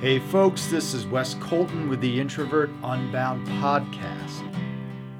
Hey, 0.00 0.18
folks, 0.18 0.66
this 0.68 0.94
is 0.94 1.06
Wes 1.06 1.34
Colton 1.34 1.90
with 1.90 2.00
the 2.00 2.18
Introvert 2.18 2.70
Unbound 2.82 3.46
podcast. 3.46 4.42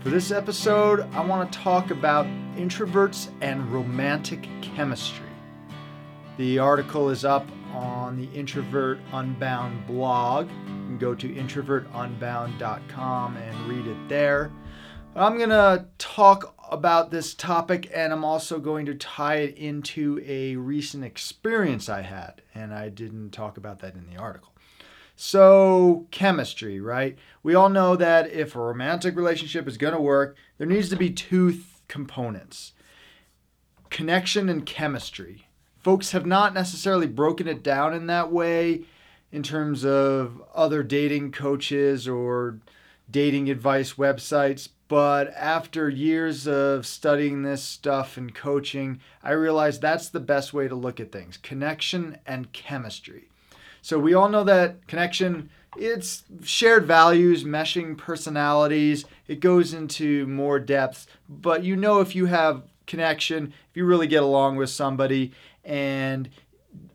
For 0.03 0.09
this 0.09 0.31
episode, 0.31 1.01
I 1.13 1.23
want 1.23 1.53
to 1.53 1.59
talk 1.59 1.91
about 1.91 2.25
introverts 2.57 3.29
and 3.43 3.71
romantic 3.71 4.49
chemistry. 4.63 5.27
The 6.39 6.59
article 6.59 7.11
is 7.11 7.27
up 7.27 7.47
on 7.75 8.17
the 8.17 8.31
Introvert 8.33 9.01
Unbound 9.13 9.87
blog. 9.87 10.49
You 10.49 10.87
can 10.87 10.97
go 10.97 11.15
to 11.15 11.29
introvertunbound.com 11.29 13.37
and 13.37 13.69
read 13.69 13.87
it 13.87 14.09
there. 14.09 14.51
I'm 15.15 15.37
going 15.37 15.51
to 15.51 15.89
talk 15.99 16.55
about 16.71 17.11
this 17.11 17.35
topic 17.35 17.91
and 17.95 18.15
I'm 18.15 18.25
also 18.25 18.59
going 18.59 18.87
to 18.87 18.95
tie 18.95 19.41
it 19.41 19.59
into 19.59 20.25
a 20.27 20.57
recent 20.57 21.05
experience 21.05 21.91
I 21.91 22.01
had, 22.01 22.41
and 22.55 22.73
I 22.73 22.89
didn't 22.89 23.33
talk 23.33 23.59
about 23.59 23.81
that 23.81 23.95
in 23.95 24.09
the 24.09 24.17
article. 24.17 24.55
So, 25.23 26.07
chemistry, 26.11 26.81
right? 26.81 27.19
We 27.43 27.55
all 27.55 27.69
know 27.69 27.95
that 27.95 28.31
if 28.33 28.55
a 28.55 28.59
romantic 28.59 29.17
relationship 29.17 29.69
is 29.69 29.77
going 29.77 29.93
to 29.93 30.01
work, 30.01 30.35
there 30.57 30.67
needs 30.67 30.89
to 30.89 30.97
be 30.97 31.11
two 31.11 31.53
th- 31.53 31.65
components 31.89 32.73
connection 33.91 34.49
and 34.49 34.65
chemistry. 34.65 35.47
Folks 35.77 36.13
have 36.13 36.25
not 36.25 36.55
necessarily 36.55 37.07
broken 37.07 37.47
it 37.47 37.63
down 37.63 37.93
in 37.93 38.07
that 38.07 38.33
way 38.33 38.85
in 39.31 39.43
terms 39.43 39.85
of 39.85 40.43
other 40.55 40.83
dating 40.83 41.33
coaches 41.33 42.09
or 42.09 42.59
dating 43.11 43.51
advice 43.51 43.95
websites, 43.95 44.71
but 44.89 45.35
after 45.37 45.91
years 45.91 46.49
of 46.49 46.87
studying 46.87 47.43
this 47.43 47.63
stuff 47.63 48.17
and 48.17 48.35
coaching, 48.35 49.01
I 49.23 49.33
realized 49.33 49.83
that's 49.83 50.09
the 50.09 50.19
best 50.19 50.55
way 50.55 50.67
to 50.67 50.75
look 50.75 50.99
at 50.99 51.13
things 51.13 51.37
connection 51.37 52.17
and 52.27 52.51
chemistry. 52.53 53.31
So 53.83 53.99
we 53.99 54.15
all 54.15 54.29
know 54.29 54.45
that 54.45 54.87
connection 54.87 55.51
it's 55.77 56.25
shared 56.43 56.87
values, 56.87 57.45
meshing 57.45 57.97
personalities. 57.97 59.05
It 59.29 59.41
goes 59.41 59.73
into 59.73 60.27
more 60.27 60.59
depth, 60.59 61.07
but 61.29 61.65
you 61.65 61.77
know 61.77 62.01
if 62.01 62.15
you 62.15 62.27
have 62.27 62.65
connection, 62.87 63.53
if 63.71 63.77
you 63.77 63.85
really 63.85 64.09
get 64.09 64.23
along 64.23 64.57
with 64.57 64.71
somebody 64.71 65.33
and 65.65 66.29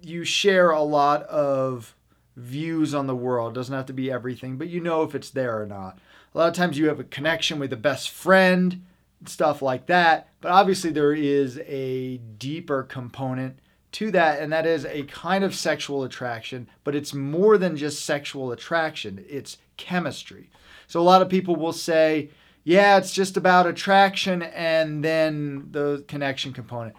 you 0.01 0.23
share 0.23 0.71
a 0.71 0.81
lot 0.81 1.23
of 1.23 1.95
views 2.35 2.93
on 2.93 3.07
the 3.07 3.15
world, 3.15 3.53
it 3.53 3.55
doesn't 3.55 3.73
have 3.73 3.85
to 3.85 3.93
be 3.93 4.11
everything, 4.11 4.57
but 4.57 4.67
you 4.67 4.81
know 4.81 5.03
if 5.03 5.15
it's 5.15 5.29
there 5.29 5.61
or 5.61 5.65
not. 5.65 5.99
A 6.33 6.37
lot 6.37 6.49
of 6.49 6.53
times 6.53 6.77
you 6.77 6.89
have 6.89 6.99
a 6.99 7.05
connection 7.05 7.59
with 7.59 7.71
a 7.71 7.77
best 7.77 8.09
friend, 8.09 8.83
stuff 9.25 9.61
like 9.61 9.85
that. 9.85 10.27
But 10.41 10.51
obviously, 10.51 10.91
there 10.91 11.13
is 11.13 11.59
a 11.59 12.17
deeper 12.17 12.83
component 12.83 13.57
to 13.95 14.11
that, 14.11 14.41
and 14.41 14.51
that 14.51 14.65
is 14.65 14.85
a 14.85 15.03
kind 15.03 15.43
of 15.43 15.55
sexual 15.55 16.03
attraction, 16.03 16.67
but 16.83 16.95
it's 16.95 17.13
more 17.13 17.57
than 17.57 17.77
just 17.77 18.03
sexual 18.03 18.51
attraction, 18.51 19.23
it's 19.29 19.57
chemistry. 19.77 20.49
So, 20.87 20.99
a 20.99 21.03
lot 21.03 21.21
of 21.21 21.29
people 21.29 21.55
will 21.55 21.73
say, 21.73 22.29
yeah, 22.65 22.97
it's 22.97 23.13
just 23.13 23.37
about 23.37 23.67
attraction 23.67 24.41
and 24.41 25.03
then 25.03 25.69
the 25.71 26.03
connection 26.09 26.51
component. 26.51 26.95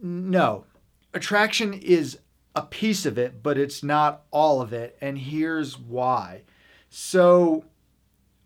No, 0.00 0.66
attraction 1.12 1.74
is 1.74 2.18
a 2.54 2.62
piece 2.62 3.04
of 3.04 3.18
it, 3.18 3.42
but 3.42 3.58
it's 3.58 3.82
not 3.82 4.22
all 4.30 4.60
of 4.60 4.72
it. 4.72 4.96
And 5.00 5.18
here's 5.18 5.78
why. 5.78 6.42
So, 6.88 7.64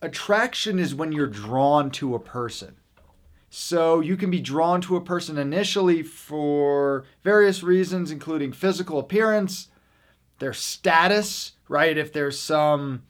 attraction 0.00 0.78
is 0.78 0.94
when 0.94 1.12
you're 1.12 1.26
drawn 1.26 1.90
to 1.92 2.14
a 2.14 2.20
person. 2.20 2.76
So 3.54 4.00
you 4.00 4.16
can 4.16 4.30
be 4.30 4.40
drawn 4.40 4.80
to 4.80 4.96
a 4.96 5.00
person 5.02 5.36
initially 5.36 6.02
for 6.02 7.04
various 7.22 7.62
reasons, 7.62 8.10
including 8.10 8.50
physical 8.50 8.98
appearance, 8.98 9.68
their 10.38 10.54
status, 10.54 11.52
right? 11.68 11.98
If 11.98 12.14
there's 12.14 12.40
some 12.40 13.02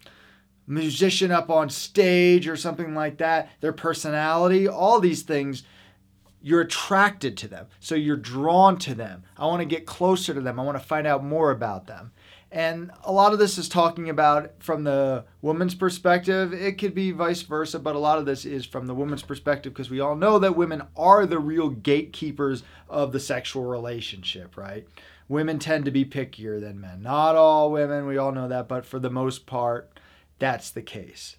musician 0.66 1.30
up 1.30 1.48
on 1.48 1.70
stage 1.70 2.48
or 2.48 2.56
something 2.56 2.92
like 2.92 3.18
that, 3.18 3.50
their 3.60 3.72
personality, 3.72 4.66
all 4.66 4.98
these 4.98 5.22
things, 5.22 5.62
you're 6.42 6.62
attracted 6.62 7.36
to 7.36 7.46
them. 7.46 7.68
So 7.78 7.94
you're 7.94 8.16
drawn 8.16 8.78
to 8.80 8.96
them. 8.96 9.22
I 9.38 9.46
want 9.46 9.60
to 9.60 9.64
get 9.64 9.86
closer 9.86 10.34
to 10.34 10.40
them. 10.40 10.58
I 10.58 10.64
want 10.64 10.76
to 10.76 10.84
find 10.84 11.06
out 11.06 11.22
more 11.22 11.52
about 11.52 11.86
them. 11.86 12.10
And 12.52 12.90
a 13.02 13.10
lot 13.10 13.32
of 13.32 13.38
this 13.38 13.56
is 13.56 13.66
talking 13.66 14.10
about 14.10 14.52
from 14.58 14.84
the 14.84 15.24
woman's 15.40 15.74
perspective. 15.74 16.52
It 16.52 16.76
could 16.76 16.94
be 16.94 17.10
vice 17.10 17.40
versa, 17.40 17.78
but 17.78 17.96
a 17.96 17.98
lot 17.98 18.18
of 18.18 18.26
this 18.26 18.44
is 18.44 18.66
from 18.66 18.86
the 18.86 18.94
woman's 18.94 19.22
perspective 19.22 19.72
because 19.72 19.88
we 19.88 20.00
all 20.00 20.14
know 20.14 20.38
that 20.38 20.54
women 20.54 20.82
are 20.94 21.24
the 21.24 21.38
real 21.38 21.70
gatekeepers 21.70 22.62
of 22.90 23.12
the 23.12 23.20
sexual 23.20 23.64
relationship, 23.64 24.58
right? 24.58 24.86
Women 25.28 25.58
tend 25.58 25.86
to 25.86 25.90
be 25.90 26.04
pickier 26.04 26.60
than 26.60 26.78
men. 26.78 27.00
Not 27.00 27.36
all 27.36 27.72
women, 27.72 28.06
we 28.06 28.18
all 28.18 28.32
know 28.32 28.48
that, 28.48 28.68
but 28.68 28.84
for 28.84 28.98
the 28.98 29.08
most 29.08 29.46
part, 29.46 29.98
that's 30.38 30.68
the 30.68 30.82
case. 30.82 31.36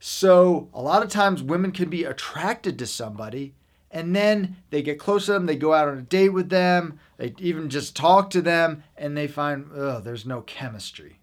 So, 0.00 0.70
a 0.72 0.80
lot 0.80 1.02
of 1.02 1.10
times 1.10 1.42
women 1.42 1.70
can 1.70 1.90
be 1.90 2.04
attracted 2.04 2.78
to 2.78 2.86
somebody 2.86 3.52
and 3.96 4.14
then 4.14 4.56
they 4.68 4.82
get 4.82 4.98
close 4.98 5.24
to 5.24 5.32
them, 5.32 5.46
they 5.46 5.56
go 5.56 5.72
out 5.72 5.88
on 5.88 5.96
a 5.96 6.02
date 6.02 6.28
with 6.28 6.50
them, 6.50 7.00
they 7.16 7.34
even 7.38 7.70
just 7.70 7.96
talk 7.96 8.28
to 8.28 8.42
them, 8.42 8.84
and 8.94 9.16
they 9.16 9.26
find, 9.26 9.70
oh, 9.74 10.00
there's 10.00 10.26
no 10.26 10.42
chemistry. 10.42 11.18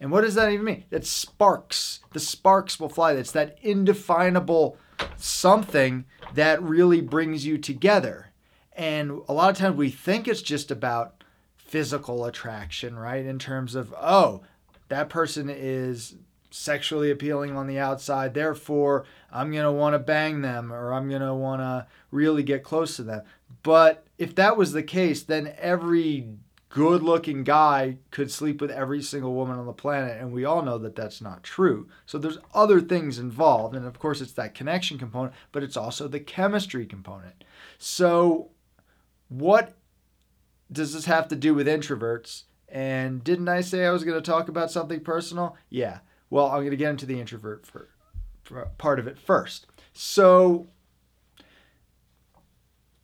And 0.00 0.10
what 0.10 0.22
does 0.22 0.34
that 0.34 0.50
even 0.50 0.64
mean? 0.64 0.84
That 0.90 1.06
sparks, 1.06 2.00
the 2.12 2.18
sparks 2.18 2.80
will 2.80 2.88
fly. 2.88 3.12
It's 3.12 3.30
that 3.30 3.56
indefinable 3.62 4.76
something 5.16 6.06
that 6.34 6.60
really 6.60 7.00
brings 7.00 7.46
you 7.46 7.56
together. 7.56 8.32
And 8.72 9.22
a 9.28 9.32
lot 9.32 9.50
of 9.50 9.56
times 9.56 9.76
we 9.76 9.88
think 9.88 10.26
it's 10.26 10.42
just 10.42 10.72
about 10.72 11.22
physical 11.56 12.24
attraction, 12.24 12.98
right? 12.98 13.24
In 13.24 13.38
terms 13.38 13.76
of, 13.76 13.94
oh, 13.96 14.42
that 14.88 15.08
person 15.08 15.48
is 15.48 16.16
sexually 16.50 17.12
appealing 17.12 17.56
on 17.56 17.68
the 17.68 17.78
outside. 17.78 18.34
Therefore, 18.34 19.04
I'm 19.30 19.50
going 19.50 19.64
to 19.64 19.72
want 19.72 19.94
to 19.94 19.98
bang 19.98 20.40
them 20.40 20.72
or 20.72 20.92
I'm 20.92 21.08
going 21.08 21.22
to 21.22 21.34
want 21.34 21.60
to 21.60 21.86
really 22.10 22.42
get 22.42 22.62
close 22.62 22.96
to 22.96 23.02
them. 23.02 23.22
But 23.62 24.06
if 24.16 24.34
that 24.36 24.56
was 24.56 24.72
the 24.72 24.82
case, 24.82 25.22
then 25.22 25.54
every 25.58 26.28
good 26.70 27.02
looking 27.02 27.44
guy 27.44 27.96
could 28.10 28.30
sleep 28.30 28.60
with 28.60 28.70
every 28.70 29.02
single 29.02 29.34
woman 29.34 29.58
on 29.58 29.66
the 29.66 29.72
planet. 29.72 30.20
And 30.20 30.32
we 30.32 30.44
all 30.44 30.62
know 30.62 30.78
that 30.78 30.96
that's 30.96 31.20
not 31.20 31.42
true. 31.42 31.88
So 32.06 32.18
there's 32.18 32.38
other 32.54 32.80
things 32.80 33.18
involved. 33.18 33.74
And 33.74 33.86
of 33.86 33.98
course, 33.98 34.20
it's 34.20 34.32
that 34.32 34.54
connection 34.54 34.98
component, 34.98 35.34
but 35.52 35.62
it's 35.62 35.76
also 35.76 36.08
the 36.08 36.20
chemistry 36.20 36.86
component. 36.86 37.44
So, 37.78 38.50
what 39.28 39.74
does 40.70 40.94
this 40.94 41.06
have 41.06 41.28
to 41.28 41.36
do 41.36 41.54
with 41.54 41.66
introverts? 41.66 42.44
And 42.68 43.24
didn't 43.24 43.48
I 43.48 43.62
say 43.62 43.86
I 43.86 43.90
was 43.90 44.04
going 44.04 44.20
to 44.20 44.30
talk 44.30 44.48
about 44.48 44.70
something 44.70 45.00
personal? 45.00 45.56
Yeah. 45.70 46.00
Well, 46.30 46.46
I'm 46.46 46.60
going 46.60 46.70
to 46.70 46.76
get 46.76 46.90
into 46.90 47.06
the 47.06 47.20
introvert 47.20 47.66
for 47.66 47.88
part 48.78 48.98
of 48.98 49.06
it 49.06 49.18
first. 49.18 49.66
So, 49.92 50.68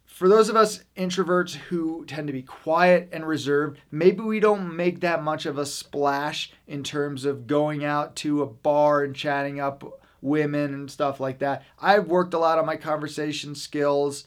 for 0.04 0.28
those 0.28 0.48
of 0.48 0.56
us 0.56 0.84
introverts 0.96 1.54
who 1.54 2.04
tend 2.06 2.28
to 2.28 2.32
be 2.32 2.42
quiet 2.42 3.08
and 3.12 3.26
reserved, 3.26 3.80
maybe 3.90 4.20
we 4.20 4.38
don't 4.38 4.76
make 4.76 5.00
that 5.00 5.22
much 5.22 5.44
of 5.44 5.58
a 5.58 5.66
splash 5.66 6.52
in 6.68 6.84
terms 6.84 7.24
of 7.24 7.46
going 7.46 7.84
out 7.84 8.14
to 8.16 8.42
a 8.42 8.46
bar 8.46 9.02
and 9.02 9.16
chatting 9.16 9.58
up 9.58 10.04
women 10.20 10.72
and 10.72 10.90
stuff 10.90 11.18
like 11.18 11.40
that. 11.40 11.64
I've 11.80 12.06
worked 12.06 12.34
a 12.34 12.38
lot 12.38 12.58
on 12.58 12.66
my 12.66 12.76
conversation 12.76 13.54
skills 13.54 14.24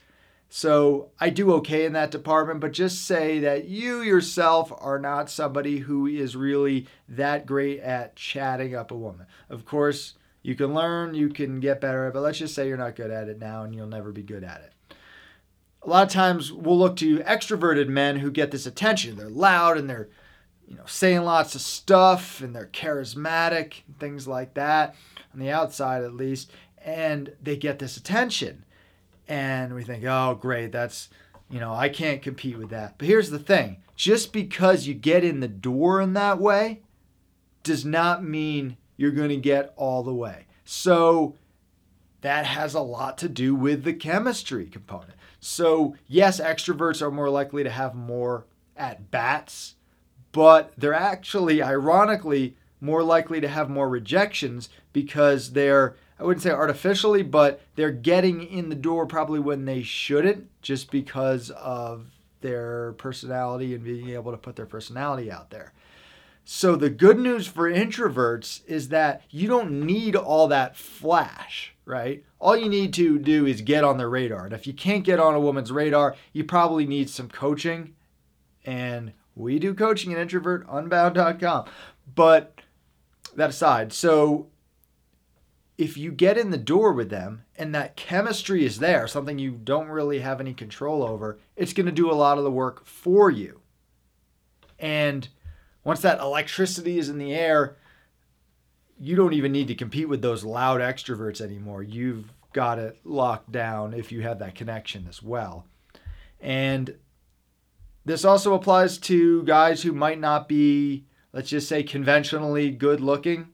so 0.50 1.10
I 1.20 1.30
do 1.30 1.54
okay 1.56 1.86
in 1.86 1.94
that 1.94 2.12
department, 2.12 2.62
but 2.62 2.72
just 2.72 3.06
say 3.06 3.40
that 3.40 3.66
you 3.66 4.02
yourself 4.02 4.72
are 4.78 5.00
not 5.00 5.30
somebody 5.30 5.80
who 5.80 6.08
is 6.08 6.36
really 6.36 6.88
that 7.10 7.46
great 7.46 7.82
at 7.82 8.16
chatting 8.16 8.74
up 8.74 8.92
a 8.92 8.96
woman. 8.96 9.28
Of 9.50 9.66
course, 9.66 10.14
you 10.48 10.56
can 10.56 10.74
learn, 10.74 11.14
you 11.14 11.28
can 11.28 11.60
get 11.60 11.82
better, 11.82 12.06
at 12.06 12.08
it, 12.08 12.14
but 12.14 12.22
let's 12.22 12.38
just 12.38 12.56
say 12.56 12.70
you're 12.70 12.78
not 12.78 12.96
good 12.96 13.12
at 13.12 13.28
it 13.28 13.38
now 13.38 13.64
and 13.64 13.76
you'll 13.76 13.86
never 13.86 14.14
be 14.14 14.24
good 14.24 14.46
at 14.46 14.62
it. 14.62 14.98
A 15.82 15.90
lot 15.90 16.08
of 16.08 16.14
times 16.14 16.54
we'll 16.54 16.78
look 16.78 16.96
to 16.98 17.20
extroverted 17.20 17.90
men 17.90 18.16
who 18.16 18.32
get 18.32 18.52
this 18.52 18.66
attention. 18.66 19.18
They're 19.18 19.30
loud 19.30 19.78
and 19.78 19.90
they're 19.90 20.08
you 20.66 20.78
know 20.78 20.86
saying 20.86 21.24
lots 21.24 21.54
of 21.54 21.60
stuff 21.60 22.40
and 22.40 22.56
they're 22.56 22.68
charismatic 22.68 23.82
and 23.88 24.00
things 24.00 24.26
like 24.26 24.54
that 24.54 24.96
on 25.34 25.40
the 25.42 25.52
outside 25.52 26.04
at 26.04 26.14
least 26.14 26.50
and 26.82 27.34
they 27.44 27.58
get 27.58 27.80
this 27.80 27.98
attention 27.98 28.64
and 29.28 29.76
we 29.76 29.84
think, 29.84 30.06
oh, 30.06 30.38
great, 30.40 30.72
that's, 30.72 31.10
you 31.50 31.60
know, 31.60 31.74
I 31.74 31.90
can't 31.90 32.22
compete 32.22 32.58
with 32.58 32.70
that. 32.70 32.96
But 32.98 33.08
here's 33.10 33.32
the 33.32 33.40
thing 33.40 33.84
just 33.98 34.32
because 34.32 34.88
you 34.88 34.94
get 34.94 35.26
in 35.26 35.42
the 35.42 35.50
door 35.50 36.00
in 36.00 36.14
that 36.14 36.40
way 36.40 36.84
does 37.64 37.84
not 37.84 38.24
mean 38.24 38.78
you're 38.98 39.12
going 39.12 39.30
to 39.30 39.38
get 39.38 39.74
all 39.78 40.04
the 40.04 40.14
way. 40.14 40.46
So 40.66 41.36
that 42.22 42.46
has 42.46 42.74
a 42.74 42.82
lot 42.82 43.18
to 43.20 43.30
do 43.30 43.56
with 43.56 43.84
the 43.84 43.94
chemistry 43.94 44.66
component. 44.66 45.14
So, 45.40 45.96
yes, 46.08 46.42
extroverts 46.42 47.02
are 47.02 47.12
more 47.12 47.30
likely 47.30 47.64
to 47.64 47.70
have 47.70 47.96
more 47.96 48.46
at 48.76 49.12
bats, 49.12 49.76
but 50.32 50.74
they're 50.78 50.94
actually, 50.94 51.62
ironically, 51.62 52.58
more 52.82 53.04
likely 53.04 53.40
to 53.40 53.48
have 53.48 53.70
more 53.70 53.88
rejections 53.88 54.70
because 54.92 55.54
they're 55.54 55.96
I 56.20 56.24
wouldn't 56.24 56.42
say 56.42 56.50
artificially, 56.50 57.22
but 57.22 57.62
they're 57.76 57.92
getting 57.92 58.44
in 58.44 58.70
the 58.70 58.76
door 58.76 59.06
probably 59.06 59.40
when 59.40 59.66
they 59.66 59.84
shouldn't, 59.84 60.50
just 60.62 60.90
because 60.90 61.52
of 61.52 62.08
their 62.42 62.94
personality 62.94 63.76
and 63.76 63.84
being 63.84 64.10
able 64.10 64.32
to 64.32 64.38
put 64.38 64.56
their 64.56 64.66
personality 64.66 65.32
out 65.32 65.52
there. 65.52 65.74
So 66.50 66.78
the 66.78 66.90
good 66.90 67.20
news 67.20 67.46
for 67.46 67.70
introverts 67.70 68.62
is 68.68 68.88
that 68.88 69.22
you 69.30 69.50
don't 69.50 69.86
need 69.86 70.16
all 70.16 70.48
that 70.48 70.78
flash, 70.78 71.76
right? 71.84 72.24
All 72.40 72.56
you 72.56 72.70
need 72.70 72.94
to 72.94 73.20
do 73.20 73.46
is 73.46 73.60
get 73.60 73.84
on 73.84 73.98
their 73.98 74.10
radar. 74.10 74.46
And 74.46 74.54
if 74.54 74.66
you 74.66 74.72
can't 74.72 75.04
get 75.04 75.20
on 75.20 75.36
a 75.36 75.42
woman's 75.42 75.74
radar, 75.74 76.16
you 76.32 76.46
probably 76.46 76.86
need 76.86 77.10
some 77.10 77.28
coaching. 77.28 77.96
And 78.64 79.12
we 79.36 79.60
do 79.60 79.74
coaching 79.74 80.14
at 80.14 80.26
introvertunbound.com. 80.26 81.66
But 82.16 82.62
that 83.36 83.50
aside, 83.50 83.92
so 83.92 84.48
if 85.78 85.98
you 85.98 86.14
get 86.14 86.38
in 86.38 86.52
the 86.52 86.58
door 86.58 86.94
with 86.94 87.10
them 87.10 87.44
and 87.58 87.76
that 87.76 87.98
chemistry 87.98 88.64
is 88.64 88.80
there, 88.80 89.06
something 89.06 89.38
you 89.38 89.52
don't 89.52 89.90
really 89.90 90.20
have 90.20 90.40
any 90.40 90.54
control 90.54 91.04
over, 91.04 91.40
it's 91.58 91.74
going 91.74 91.88
to 91.88 91.92
do 91.92 92.10
a 92.10 92.14
lot 92.14 92.38
of 92.38 92.46
the 92.46 92.52
work 92.52 92.86
for 92.86 93.30
you. 93.30 93.60
And 94.80 95.28
once 95.88 96.02
that 96.02 96.20
electricity 96.20 97.00
is 97.00 97.08
in 97.08 97.18
the 97.18 97.34
air, 97.34 97.78
you 99.00 99.16
don't 99.16 99.32
even 99.32 99.54
need 99.54 99.70
to 99.70 99.74
compete 99.74 100.10
with 100.10 100.22
those 100.22 100.44
loud 100.44 100.82
extroverts 100.82 101.40
anymore. 101.40 101.82
You've 101.82 102.26
got 102.52 102.78
it 102.78 102.98
locked 103.06 103.54
down 103.54 103.94
if 103.94 104.12
you 104.12 104.22
have 104.22 104.40
that 104.40 104.54
connection 104.54 105.06
as 105.08 105.24
well. 105.24 105.66
And 106.42 106.94
this 108.04 108.26
also 108.26 108.54
applies 108.54 108.98
to 108.98 109.44
guys 109.44 109.82
who 109.82 109.94
might 109.94 110.20
not 110.20 110.50
be, 110.50 111.06
let's 111.32 111.52
just 111.52 111.70
say, 111.70 111.84
conventionally 111.84 112.70
good 112.70 113.00
looking 113.00 113.48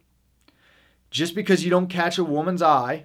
just 1.12 1.36
because 1.36 1.64
you 1.64 1.70
don't 1.70 1.86
catch 1.86 2.18
a 2.18 2.24
woman's 2.24 2.64
eye 2.64 3.04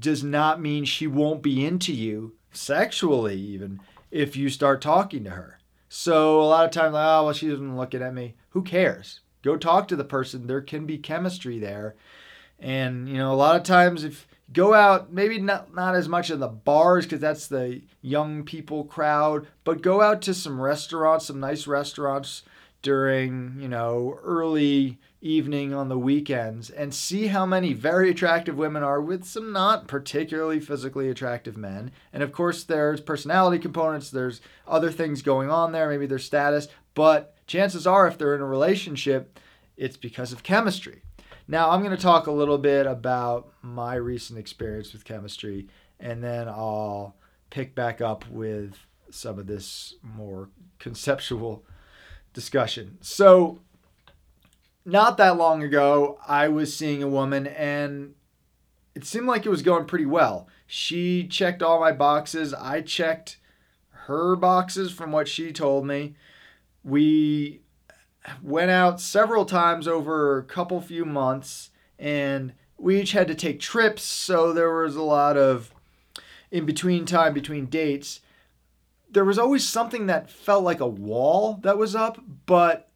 does 0.00 0.24
not 0.24 0.60
mean 0.60 0.84
she 0.84 1.06
won't 1.06 1.44
be 1.44 1.64
into 1.64 1.92
you 1.92 2.34
sexually, 2.50 3.38
even 3.38 3.78
if 4.10 4.34
you 4.34 4.48
start 4.48 4.82
talking 4.82 5.22
to 5.22 5.30
her. 5.30 5.60
So 5.96 6.40
a 6.40 6.42
lot 6.42 6.64
of 6.64 6.72
times, 6.72 6.94
like, 6.94 7.06
oh, 7.06 7.24
well, 7.26 7.32
she 7.32 7.46
isn't 7.46 7.76
looking 7.76 8.02
at 8.02 8.12
me. 8.12 8.34
Who 8.48 8.62
cares? 8.62 9.20
Go 9.42 9.56
talk 9.56 9.86
to 9.86 9.96
the 9.96 10.02
person. 10.02 10.48
There 10.48 10.60
can 10.60 10.86
be 10.86 10.98
chemistry 10.98 11.60
there. 11.60 11.94
And, 12.58 13.08
you 13.08 13.16
know, 13.16 13.32
a 13.32 13.36
lot 13.36 13.54
of 13.54 13.62
times 13.62 14.02
if 14.02 14.26
go 14.52 14.74
out, 14.74 15.12
maybe 15.12 15.38
not, 15.38 15.72
not 15.72 15.94
as 15.94 16.08
much 16.08 16.32
in 16.32 16.40
the 16.40 16.48
bars 16.48 17.06
because 17.06 17.20
that's 17.20 17.46
the 17.46 17.80
young 18.02 18.42
people 18.42 18.82
crowd, 18.82 19.46
but 19.62 19.82
go 19.82 20.00
out 20.00 20.20
to 20.22 20.34
some 20.34 20.60
restaurants, 20.60 21.26
some 21.26 21.38
nice 21.38 21.68
restaurants 21.68 22.42
during, 22.82 23.54
you 23.60 23.68
know, 23.68 24.18
early 24.24 24.98
evening 25.24 25.72
on 25.72 25.88
the 25.88 25.98
weekends 25.98 26.68
and 26.68 26.94
see 26.94 27.28
how 27.28 27.46
many 27.46 27.72
very 27.72 28.10
attractive 28.10 28.58
women 28.58 28.82
are 28.82 29.00
with 29.00 29.24
some 29.24 29.52
not 29.52 29.88
particularly 29.88 30.60
physically 30.60 31.08
attractive 31.08 31.56
men. 31.56 31.90
And 32.12 32.22
of 32.22 32.30
course, 32.30 32.62
there's 32.62 33.00
personality 33.00 33.58
components, 33.58 34.10
there's 34.10 34.42
other 34.68 34.90
things 34.90 35.22
going 35.22 35.50
on 35.50 35.72
there, 35.72 35.88
maybe 35.88 36.06
their 36.06 36.18
status, 36.18 36.68
but 36.94 37.34
chances 37.46 37.86
are, 37.86 38.06
if 38.06 38.18
they're 38.18 38.34
in 38.34 38.42
a 38.42 38.46
relationship, 38.46 39.38
it's 39.78 39.96
because 39.96 40.30
of 40.30 40.42
chemistry. 40.42 41.02
Now, 41.48 41.70
I'm 41.70 41.82
going 41.82 41.96
to 41.96 42.02
talk 42.02 42.26
a 42.26 42.32
little 42.32 42.58
bit 42.58 42.86
about 42.86 43.50
my 43.62 43.94
recent 43.94 44.38
experience 44.38 44.92
with 44.92 45.04
chemistry, 45.04 45.68
and 45.98 46.22
then 46.22 46.48
I'll 46.48 47.16
pick 47.48 47.74
back 47.74 48.00
up 48.00 48.28
with 48.28 48.76
some 49.10 49.38
of 49.38 49.46
this 49.46 49.94
more 50.02 50.50
conceptual 50.78 51.64
discussion. 52.32 52.98
So, 53.00 53.60
not 54.84 55.16
that 55.16 55.36
long 55.36 55.62
ago, 55.62 56.18
I 56.26 56.48
was 56.48 56.76
seeing 56.76 57.02
a 57.02 57.08
woman 57.08 57.46
and 57.46 58.14
it 58.94 59.04
seemed 59.04 59.26
like 59.26 59.46
it 59.46 59.50
was 59.50 59.62
going 59.62 59.86
pretty 59.86 60.06
well. 60.06 60.48
She 60.66 61.26
checked 61.26 61.62
all 61.62 61.80
my 61.80 61.92
boxes. 61.92 62.54
I 62.54 62.80
checked 62.80 63.38
her 63.90 64.36
boxes 64.36 64.92
from 64.92 65.10
what 65.10 65.28
she 65.28 65.52
told 65.52 65.86
me. 65.86 66.14
We 66.82 67.62
went 68.42 68.70
out 68.70 69.00
several 69.00 69.44
times 69.44 69.88
over 69.88 70.38
a 70.38 70.44
couple 70.44 70.80
few 70.80 71.04
months 71.04 71.70
and 71.98 72.52
we 72.76 73.00
each 73.00 73.12
had 73.12 73.28
to 73.28 73.34
take 73.34 73.60
trips, 73.60 74.02
so 74.02 74.52
there 74.52 74.74
was 74.74 74.96
a 74.96 75.02
lot 75.02 75.36
of 75.36 75.72
in 76.50 76.66
between 76.66 77.06
time 77.06 77.32
between 77.32 77.66
dates. 77.66 78.20
There 79.10 79.24
was 79.24 79.38
always 79.38 79.66
something 79.66 80.06
that 80.06 80.30
felt 80.30 80.64
like 80.64 80.80
a 80.80 80.86
wall 80.86 81.60
that 81.62 81.78
was 81.78 81.94
up, 81.94 82.20
but 82.46 82.90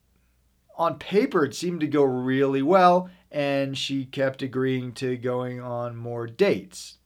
on 0.79 0.99
paper, 0.99 1.45
it 1.45 1.55
seemed 1.55 1.81
to 1.81 1.89
go 1.89 2.05
really 2.05 2.63
well, 2.63 3.11
and 3.33 3.77
she 3.77 4.05
kept 4.05 4.43
agreeing 4.43 4.93
to 4.93 5.17
going 5.17 5.61
on 5.61 5.97
more 5.97 6.27
dates. 6.27 6.99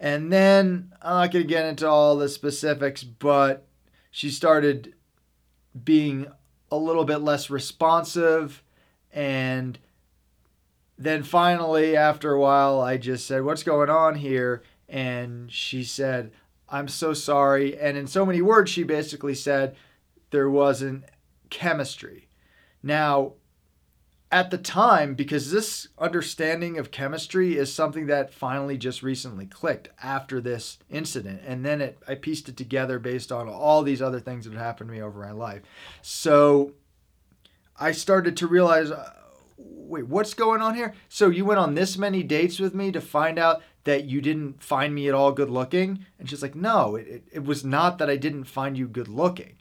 And 0.00 0.32
then, 0.32 0.92
I'm 1.00 1.22
not 1.22 1.32
going 1.32 1.44
to 1.44 1.48
get 1.48 1.66
into 1.66 1.86
all 1.88 2.16
the 2.16 2.28
specifics, 2.28 3.04
but 3.04 3.68
she 4.10 4.30
started 4.30 4.94
being 5.84 6.26
a 6.72 6.76
little 6.76 7.04
bit 7.04 7.18
less 7.18 7.50
responsive. 7.50 8.64
And 9.12 9.78
then 10.98 11.22
finally, 11.22 11.96
after 11.96 12.32
a 12.32 12.40
while, 12.40 12.80
I 12.80 12.96
just 12.96 13.26
said, 13.26 13.44
What's 13.44 13.62
going 13.62 13.90
on 13.90 14.16
here? 14.16 14.62
And 14.88 15.52
she 15.52 15.84
said, 15.84 16.32
I'm 16.68 16.88
so 16.88 17.12
sorry. 17.12 17.78
And 17.78 17.96
in 17.96 18.06
so 18.06 18.26
many 18.26 18.42
words, 18.42 18.70
she 18.70 18.82
basically 18.82 19.34
said 19.34 19.76
there 20.30 20.50
wasn't 20.50 21.04
chemistry. 21.50 22.28
Now, 22.82 23.34
at 24.30 24.50
the 24.50 24.58
time, 24.58 25.14
because 25.14 25.50
this 25.50 25.88
understanding 25.98 26.78
of 26.78 26.90
chemistry 26.90 27.58
is 27.58 27.72
something 27.72 28.06
that 28.06 28.32
finally 28.32 28.78
just 28.78 29.02
recently 29.02 29.44
clicked 29.44 29.88
after 30.02 30.40
this 30.40 30.78
incident. 30.90 31.42
And 31.46 31.64
then 31.64 31.82
it, 31.82 31.98
I 32.08 32.14
pieced 32.14 32.48
it 32.48 32.56
together 32.56 32.98
based 32.98 33.30
on 33.30 33.46
all 33.46 33.82
these 33.82 34.00
other 34.00 34.20
things 34.20 34.46
that 34.46 34.54
had 34.54 34.62
happened 34.62 34.88
to 34.88 34.94
me 34.94 35.02
over 35.02 35.20
my 35.20 35.32
life. 35.32 35.60
So 36.00 36.72
I 37.78 37.92
started 37.92 38.36
to 38.38 38.46
realize 38.46 38.90
uh, 38.90 39.12
wait, 39.58 40.06
what's 40.06 40.34
going 40.34 40.62
on 40.62 40.74
here? 40.74 40.94
So 41.08 41.28
you 41.28 41.44
went 41.44 41.60
on 41.60 41.74
this 41.74 41.98
many 41.98 42.22
dates 42.22 42.58
with 42.58 42.74
me 42.74 42.90
to 42.92 43.00
find 43.00 43.38
out 43.38 43.62
that 43.84 44.04
you 44.04 44.20
didn't 44.20 44.62
find 44.62 44.94
me 44.94 45.08
at 45.08 45.14
all 45.14 45.32
good 45.32 45.50
looking? 45.50 46.06
And 46.18 46.30
she's 46.30 46.42
like, 46.42 46.54
no, 46.54 46.96
it, 46.96 47.06
it, 47.06 47.24
it 47.32 47.44
was 47.44 47.64
not 47.64 47.98
that 47.98 48.08
I 48.08 48.16
didn't 48.16 48.44
find 48.44 48.78
you 48.78 48.88
good 48.88 49.08
looking. 49.08 49.56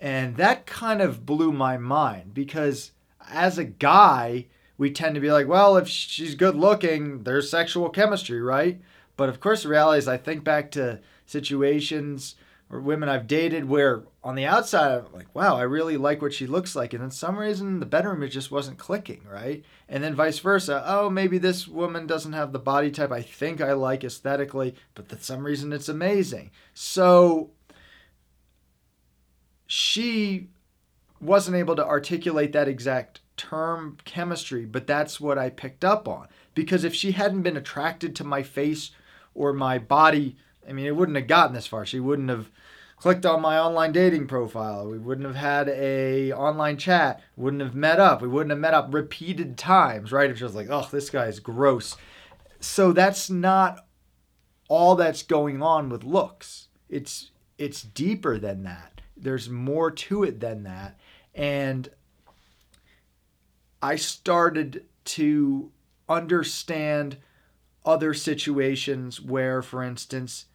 And 0.00 0.36
that 0.36 0.66
kind 0.66 1.00
of 1.00 1.26
blew 1.26 1.52
my 1.52 1.76
mind 1.76 2.34
because 2.34 2.92
as 3.30 3.58
a 3.58 3.64
guy, 3.64 4.46
we 4.76 4.90
tend 4.90 5.16
to 5.16 5.20
be 5.20 5.32
like, 5.32 5.48
well, 5.48 5.76
if 5.76 5.88
she's 5.88 6.34
good 6.34 6.54
looking, 6.54 7.24
there's 7.24 7.50
sexual 7.50 7.90
chemistry, 7.90 8.40
right? 8.40 8.80
But 9.16 9.28
of 9.28 9.40
course, 9.40 9.64
the 9.64 9.68
reality 9.68 9.98
is, 9.98 10.08
I 10.08 10.16
think 10.16 10.44
back 10.44 10.70
to 10.72 11.00
situations 11.26 12.36
or 12.70 12.80
women 12.80 13.08
I've 13.08 13.26
dated 13.26 13.68
where 13.68 14.04
on 14.22 14.34
the 14.34 14.44
outside, 14.44 15.04
I'm 15.06 15.12
like, 15.12 15.34
wow, 15.34 15.56
I 15.56 15.62
really 15.62 15.96
like 15.96 16.20
what 16.20 16.34
she 16.34 16.46
looks 16.46 16.76
like. 16.76 16.92
And 16.92 17.02
then 17.02 17.10
some 17.10 17.38
reason 17.38 17.80
the 17.80 17.86
bedroom, 17.86 18.22
it 18.22 18.28
just 18.28 18.50
wasn't 18.50 18.78
clicking, 18.78 19.22
right? 19.28 19.64
And 19.88 20.04
then 20.04 20.14
vice 20.14 20.38
versa. 20.38 20.84
Oh, 20.86 21.08
maybe 21.08 21.38
this 21.38 21.66
woman 21.66 22.06
doesn't 22.06 22.34
have 22.34 22.52
the 22.52 22.58
body 22.58 22.90
type 22.90 23.10
I 23.10 23.22
think 23.22 23.60
I 23.60 23.72
like 23.72 24.04
aesthetically, 24.04 24.74
but 24.94 25.08
for 25.08 25.16
some 25.18 25.44
reason 25.44 25.72
it's 25.72 25.88
amazing. 25.88 26.50
So 26.74 27.50
she 29.68 30.48
wasn't 31.20 31.56
able 31.56 31.76
to 31.76 31.86
articulate 31.86 32.52
that 32.52 32.66
exact 32.66 33.20
term 33.36 33.98
chemistry, 34.04 34.64
but 34.64 34.86
that's 34.86 35.20
what 35.20 35.38
I 35.38 35.50
picked 35.50 35.84
up 35.84 36.08
on. 36.08 36.26
Because 36.54 36.84
if 36.84 36.94
she 36.94 37.12
hadn't 37.12 37.42
been 37.42 37.56
attracted 37.56 38.16
to 38.16 38.24
my 38.24 38.42
face 38.42 38.90
or 39.34 39.52
my 39.52 39.78
body, 39.78 40.36
I 40.66 40.72
mean, 40.72 40.86
it 40.86 40.96
wouldn't 40.96 41.18
have 41.18 41.26
gotten 41.26 41.54
this 41.54 41.66
far. 41.66 41.84
She 41.84 42.00
wouldn't 42.00 42.30
have 42.30 42.50
clicked 42.96 43.26
on 43.26 43.42
my 43.42 43.58
online 43.58 43.92
dating 43.92 44.26
profile. 44.26 44.88
We 44.88 44.98
wouldn't 44.98 45.26
have 45.26 45.36
had 45.36 45.68
a 45.68 46.32
online 46.32 46.78
chat. 46.78 47.22
Wouldn't 47.36 47.62
have 47.62 47.74
met 47.74 48.00
up. 48.00 48.22
We 48.22 48.28
wouldn't 48.28 48.50
have 48.50 48.58
met 48.58 48.74
up 48.74 48.92
repeated 48.92 49.58
times, 49.58 50.12
right? 50.12 50.30
If 50.30 50.38
she 50.38 50.44
was 50.44 50.54
like, 50.54 50.68
oh, 50.70 50.88
this 50.90 51.10
guy 51.10 51.26
is 51.26 51.40
gross. 51.40 51.94
So 52.58 52.92
that's 52.92 53.28
not 53.28 53.86
all 54.66 54.96
that's 54.96 55.22
going 55.22 55.62
on 55.62 55.90
with 55.90 56.04
looks. 56.04 56.68
It's 56.88 57.32
it's 57.58 57.82
deeper 57.82 58.38
than 58.38 58.62
that 58.62 58.97
there's 59.22 59.48
more 59.48 59.90
to 59.90 60.24
it 60.24 60.40
than 60.40 60.64
that. 60.64 60.98
And 61.34 61.88
I 63.82 63.96
started 63.96 64.84
to 65.04 65.70
understand 66.08 67.18
other 67.84 68.12
situations 68.12 69.20
where, 69.20 69.62
for 69.62 69.82
instance, 69.82 70.46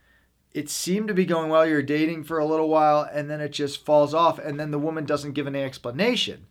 it 0.51 0.69
seemed 0.69 1.07
to 1.07 1.13
be 1.13 1.25
going 1.25 1.49
well, 1.49 1.65
you're 1.65 1.81
dating 1.81 2.23
for 2.23 2.37
a 2.37 2.45
little 2.45 2.69
while, 2.69 3.07
and 3.11 3.29
then 3.29 3.41
it 3.41 3.49
just 3.49 3.83
falls 3.83 4.13
off, 4.13 4.37
and 4.37 4.59
then 4.59 4.71
the 4.71 4.79
woman 4.79 5.05
doesn't 5.05 5.33
give 5.33 5.47
any 5.47 5.63
explanation. 5.63 6.45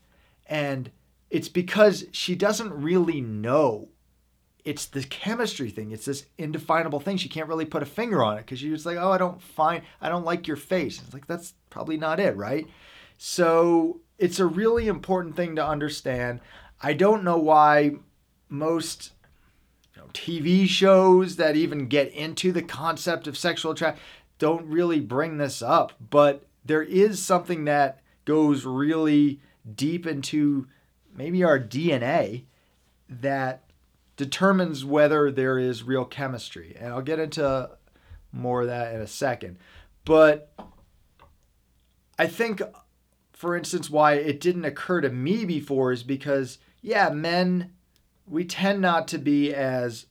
And 0.47 0.91
it's 1.31 1.49
because 1.49 2.07
she 2.11 2.35
doesn't 2.35 2.73
really 2.73 3.21
know 3.21 3.89
it's 4.65 4.87
the 4.87 5.03
chemistry 5.03 5.71
thing. 5.71 5.91
It's 5.91 6.05
this 6.05 6.27
indefinable 6.39 7.01
thing. 7.01 7.17
She 7.17 7.29
can't 7.29 7.49
really 7.49 7.65
put 7.65 7.83
a 7.83 7.87
finger 7.87 8.23
on 8.23 8.37
it 8.39 8.43
because 8.43 8.61
she's 8.61 8.87
like, 8.87 8.97
oh, 8.97 9.11
I 9.11 9.19
don't 9.19 9.43
find, 9.43 9.83
I 10.01 10.09
don't 10.09 10.25
like 10.25 10.47
your 10.47 10.57
face. 10.57 11.01
It's 11.03 11.13
like, 11.13 11.27
that's 11.27 11.55
probably 11.73 11.97
not 11.97 12.21
it, 12.21 12.37
right? 12.37 12.69
So 13.17 14.01
it's 14.19 14.39
a 14.39 14.47
really 14.47 14.87
important 14.87 15.35
thing 15.35 15.57
to 15.57 15.67
understand. 15.67 16.41
I 16.81 16.93
don't 16.93 17.25
know 17.25 17.39
why 17.39 17.93
most 18.49 19.13
you 19.97 20.03
know, 20.03 20.09
TV 20.13 20.69
shows 20.69 21.37
that 21.37 21.57
even 21.57 21.89
get 21.89 22.13
into 22.13 22.53
the 22.53 22.63
concept 22.63 23.27
of 23.27 23.39
sexual 23.39 23.73
attraction 23.73 24.03
don't 24.39 24.67
really 24.67 25.01
bring 25.01 25.39
this 25.39 25.63
up, 25.63 25.93
but 26.11 26.45
there 26.65 26.83
is 26.83 27.23
something 27.23 27.65
that 27.65 28.03
goes 28.25 28.65
really 28.65 29.41
deep 29.75 30.07
into 30.07 30.67
maybe 31.15 31.43
our 31.45 31.59
DNA 31.59 32.45
that 33.09 33.63
determines 34.17 34.85
whether 34.85 35.31
there 35.31 35.59
is 35.59 35.85
real 35.85 36.05
chemistry. 36.05 36.77
And 36.79 36.93
I'll 36.93 37.03
get 37.03 37.19
into 37.19 37.71
more 38.33 38.63
of 38.63 38.69
that 38.69 38.95
in 38.95 39.01
a 39.01 39.07
second. 39.07 39.59
But 40.05 40.53
I 42.19 42.27
think, 42.27 42.63
for 43.33 43.57
instance, 43.57 43.91
why 43.91 44.15
it 44.15 44.41
didn't 44.41 44.65
occur 44.65 45.01
to 45.01 45.11
me 45.11 45.45
before 45.45 45.93
is 45.93 46.03
because, 46.03 46.59
yeah, 46.81 47.11
men, 47.11 47.73
we 48.27 48.45
tend 48.45 48.81
not 48.81 49.09
to 49.09 49.19
be 49.19 49.55
as 49.55 50.07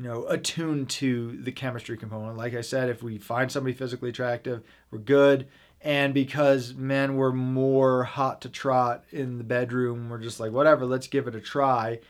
you 0.00 0.08
know, 0.08 0.24
attuned 0.28 0.88
to 0.88 1.36
the 1.42 1.52
chemistry 1.52 1.98
component. 1.98 2.38
Like 2.38 2.54
I 2.54 2.62
said, 2.62 2.88
if 2.88 3.02
we 3.02 3.18
find 3.18 3.52
somebody 3.52 3.74
physically 3.74 4.08
attractive, 4.08 4.62
we're 4.90 4.98
good. 4.98 5.46
And 5.82 6.14
because 6.14 6.72
men 6.72 7.16
were 7.16 7.32
more 7.32 8.04
hot 8.04 8.40
to 8.42 8.48
trot 8.48 9.04
in 9.10 9.36
the 9.36 9.44
bedroom, 9.44 10.08
we're 10.08 10.18
just 10.18 10.40
like, 10.40 10.52
whatever, 10.52 10.86
let's 10.86 11.06
give 11.06 11.28
it 11.28 11.34
a 11.34 11.40
try. 11.40 12.00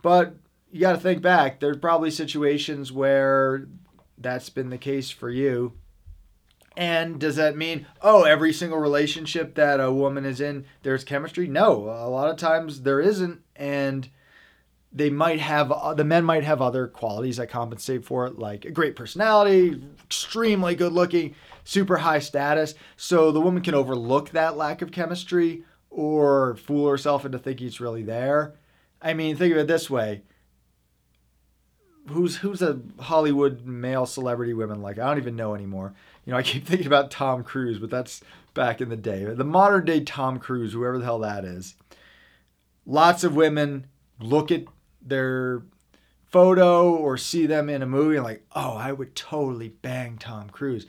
But 0.00 0.36
you 0.70 0.80
got 0.80 0.92
to 0.92 0.98
think 0.98 1.20
back. 1.20 1.60
There's 1.60 1.76
probably 1.76 2.10
situations 2.10 2.90
where 2.90 3.66
that's 4.16 4.48
been 4.48 4.70
the 4.70 4.78
case 4.78 5.10
for 5.10 5.28
you. 5.28 5.74
And 6.76 7.20
does 7.20 7.36
that 7.36 7.56
mean, 7.56 7.86
oh, 8.02 8.24
every 8.24 8.52
single 8.52 8.78
relationship 8.78 9.54
that 9.54 9.78
a 9.78 9.92
woman 9.92 10.24
is 10.24 10.40
in, 10.40 10.64
there's 10.82 11.04
chemistry? 11.04 11.46
No, 11.46 11.84
a 11.84 12.10
lot 12.10 12.28
of 12.28 12.36
times 12.36 12.82
there 12.82 13.00
isn't. 13.00 13.42
And 13.54 14.08
they 14.94 15.10
might 15.10 15.40
have 15.40 15.72
uh, 15.72 15.92
the 15.92 16.04
men 16.04 16.24
might 16.24 16.44
have 16.44 16.62
other 16.62 16.86
qualities 16.86 17.36
that 17.36 17.48
compensate 17.48 18.04
for 18.04 18.26
it 18.26 18.38
like 18.38 18.64
a 18.64 18.70
great 18.70 18.94
personality 18.94 19.82
extremely 20.04 20.74
good 20.74 20.92
looking 20.92 21.34
super 21.64 21.96
high 21.96 22.20
status 22.20 22.74
so 22.96 23.32
the 23.32 23.40
woman 23.40 23.62
can 23.62 23.74
overlook 23.74 24.30
that 24.30 24.56
lack 24.56 24.80
of 24.80 24.92
chemistry 24.92 25.64
or 25.90 26.54
fool 26.56 26.88
herself 26.88 27.24
into 27.24 27.38
thinking 27.38 27.66
it's 27.66 27.80
really 27.80 28.04
there 28.04 28.54
i 29.02 29.12
mean 29.12 29.36
think 29.36 29.52
of 29.52 29.58
it 29.58 29.66
this 29.66 29.90
way 29.90 30.22
who's 32.08 32.36
who's 32.38 32.62
a 32.62 32.80
hollywood 33.00 33.64
male 33.64 34.06
celebrity 34.06 34.52
women 34.52 34.82
like 34.82 34.98
i 34.98 35.06
don't 35.06 35.18
even 35.18 35.36
know 35.36 35.54
anymore 35.54 35.94
you 36.24 36.32
know 36.32 36.38
i 36.38 36.42
keep 36.42 36.66
thinking 36.66 36.86
about 36.86 37.10
tom 37.10 37.42
cruise 37.42 37.78
but 37.78 37.90
that's 37.90 38.22
back 38.52 38.80
in 38.80 38.88
the 38.88 38.96
day 38.96 39.24
the 39.24 39.44
modern 39.44 39.84
day 39.84 40.00
tom 40.00 40.38
cruise 40.38 40.72
whoever 40.72 40.98
the 40.98 41.04
hell 41.04 41.18
that 41.18 41.44
is 41.44 41.74
lots 42.86 43.24
of 43.24 43.34
women 43.34 43.86
look 44.20 44.50
at 44.50 44.64
their 45.02 45.62
photo 46.34 46.92
or 46.92 47.16
see 47.16 47.46
them 47.46 47.68
in 47.68 47.80
a 47.80 47.86
movie 47.86 48.16
and 48.16 48.24
like, 48.24 48.44
oh, 48.56 48.72
I 48.72 48.90
would 48.90 49.14
totally 49.14 49.68
bang 49.68 50.18
Tom 50.18 50.50
Cruise. 50.50 50.84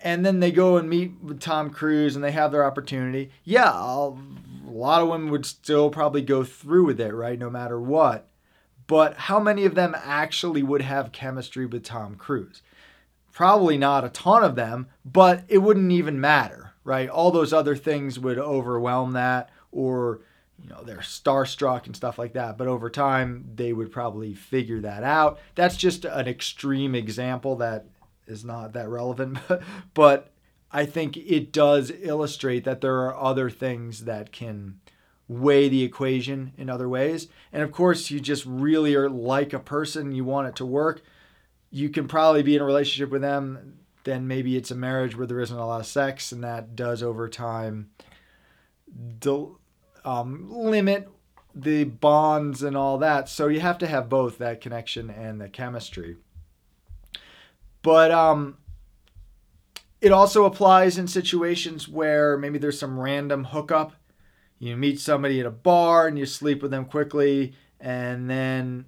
And 0.00 0.26
then 0.26 0.40
they 0.40 0.50
go 0.50 0.76
and 0.76 0.90
meet 0.90 1.22
with 1.22 1.38
Tom 1.38 1.70
Cruise 1.70 2.16
and 2.16 2.24
they 2.24 2.32
have 2.32 2.50
their 2.50 2.64
opportunity. 2.64 3.30
Yeah, 3.44 3.70
I'll, 3.70 4.18
a 4.66 4.70
lot 4.70 5.02
of 5.02 5.08
women 5.08 5.30
would 5.30 5.46
still 5.46 5.88
probably 5.88 6.22
go 6.22 6.42
through 6.42 6.86
with 6.86 7.00
it, 7.00 7.14
right? 7.14 7.38
No 7.38 7.48
matter 7.48 7.80
what. 7.80 8.28
But 8.86 9.14
how 9.14 9.40
many 9.40 9.64
of 9.64 9.74
them 9.74 9.96
actually 9.96 10.62
would 10.62 10.82
have 10.82 11.12
chemistry 11.12 11.66
with 11.66 11.84
Tom 11.84 12.14
Cruise? 12.14 12.62
Probably 13.32 13.76
not 13.76 14.04
a 14.04 14.08
ton 14.08 14.44
of 14.44 14.54
them, 14.54 14.86
but 15.04 15.44
it 15.48 15.58
wouldn't 15.58 15.92
even 15.92 16.20
matter, 16.20 16.72
right? 16.84 17.08
All 17.08 17.30
those 17.30 17.52
other 17.52 17.76
things 17.76 18.18
would 18.18 18.38
overwhelm 18.38 19.12
that 19.12 19.50
or 19.72 20.20
you 20.62 20.70
know 20.70 20.82
they're 20.82 20.98
starstruck 20.98 21.86
and 21.86 21.94
stuff 21.94 22.18
like 22.18 22.32
that 22.32 22.56
but 22.56 22.66
over 22.66 22.88
time 22.88 23.44
they 23.54 23.72
would 23.72 23.92
probably 23.92 24.34
figure 24.34 24.80
that 24.80 25.02
out 25.02 25.38
that's 25.54 25.76
just 25.76 26.04
an 26.04 26.26
extreme 26.26 26.94
example 26.94 27.56
that 27.56 27.86
is 28.26 28.44
not 28.44 28.72
that 28.72 28.88
relevant 28.88 29.38
but 29.94 30.32
i 30.72 30.86
think 30.86 31.16
it 31.16 31.52
does 31.52 31.92
illustrate 32.00 32.64
that 32.64 32.80
there 32.80 33.02
are 33.02 33.16
other 33.16 33.50
things 33.50 34.04
that 34.04 34.32
can 34.32 34.80
weigh 35.28 35.68
the 35.68 35.82
equation 35.82 36.52
in 36.56 36.70
other 36.70 36.88
ways 36.88 37.28
and 37.52 37.62
of 37.62 37.72
course 37.72 38.10
you 38.10 38.20
just 38.20 38.44
really 38.46 38.94
are 38.94 39.10
like 39.10 39.52
a 39.52 39.58
person 39.58 40.12
you 40.12 40.24
want 40.24 40.46
it 40.46 40.56
to 40.56 40.64
work 40.64 41.02
you 41.70 41.88
can 41.88 42.06
probably 42.06 42.42
be 42.42 42.54
in 42.54 42.62
a 42.62 42.64
relationship 42.64 43.10
with 43.10 43.22
them 43.22 43.78
then 44.04 44.28
maybe 44.28 44.56
it's 44.56 44.70
a 44.70 44.74
marriage 44.74 45.16
where 45.16 45.26
there 45.26 45.40
isn't 45.40 45.58
a 45.58 45.66
lot 45.66 45.80
of 45.80 45.86
sex 45.86 46.30
and 46.30 46.44
that 46.44 46.76
does 46.76 47.02
over 47.02 47.28
time 47.28 47.90
del- 49.18 49.58
um, 50.04 50.48
limit 50.50 51.08
the 51.56 51.84
bonds 51.84 52.62
and 52.62 52.76
all 52.76 52.98
that. 52.98 53.28
So 53.28 53.48
you 53.48 53.60
have 53.60 53.78
to 53.78 53.86
have 53.86 54.08
both 54.08 54.38
that 54.38 54.60
connection 54.60 55.08
and 55.10 55.40
the 55.40 55.48
chemistry. 55.48 56.16
But 57.82 58.10
um, 58.10 58.58
it 60.00 60.12
also 60.12 60.44
applies 60.44 60.98
in 60.98 61.08
situations 61.08 61.88
where 61.88 62.36
maybe 62.36 62.58
there's 62.58 62.78
some 62.78 63.00
random 63.00 63.44
hookup. 63.44 63.94
You 64.58 64.76
meet 64.76 65.00
somebody 65.00 65.40
at 65.40 65.46
a 65.46 65.50
bar 65.50 66.06
and 66.06 66.18
you 66.18 66.26
sleep 66.26 66.62
with 66.62 66.70
them 66.70 66.86
quickly, 66.86 67.54
and 67.80 68.30
then 68.30 68.86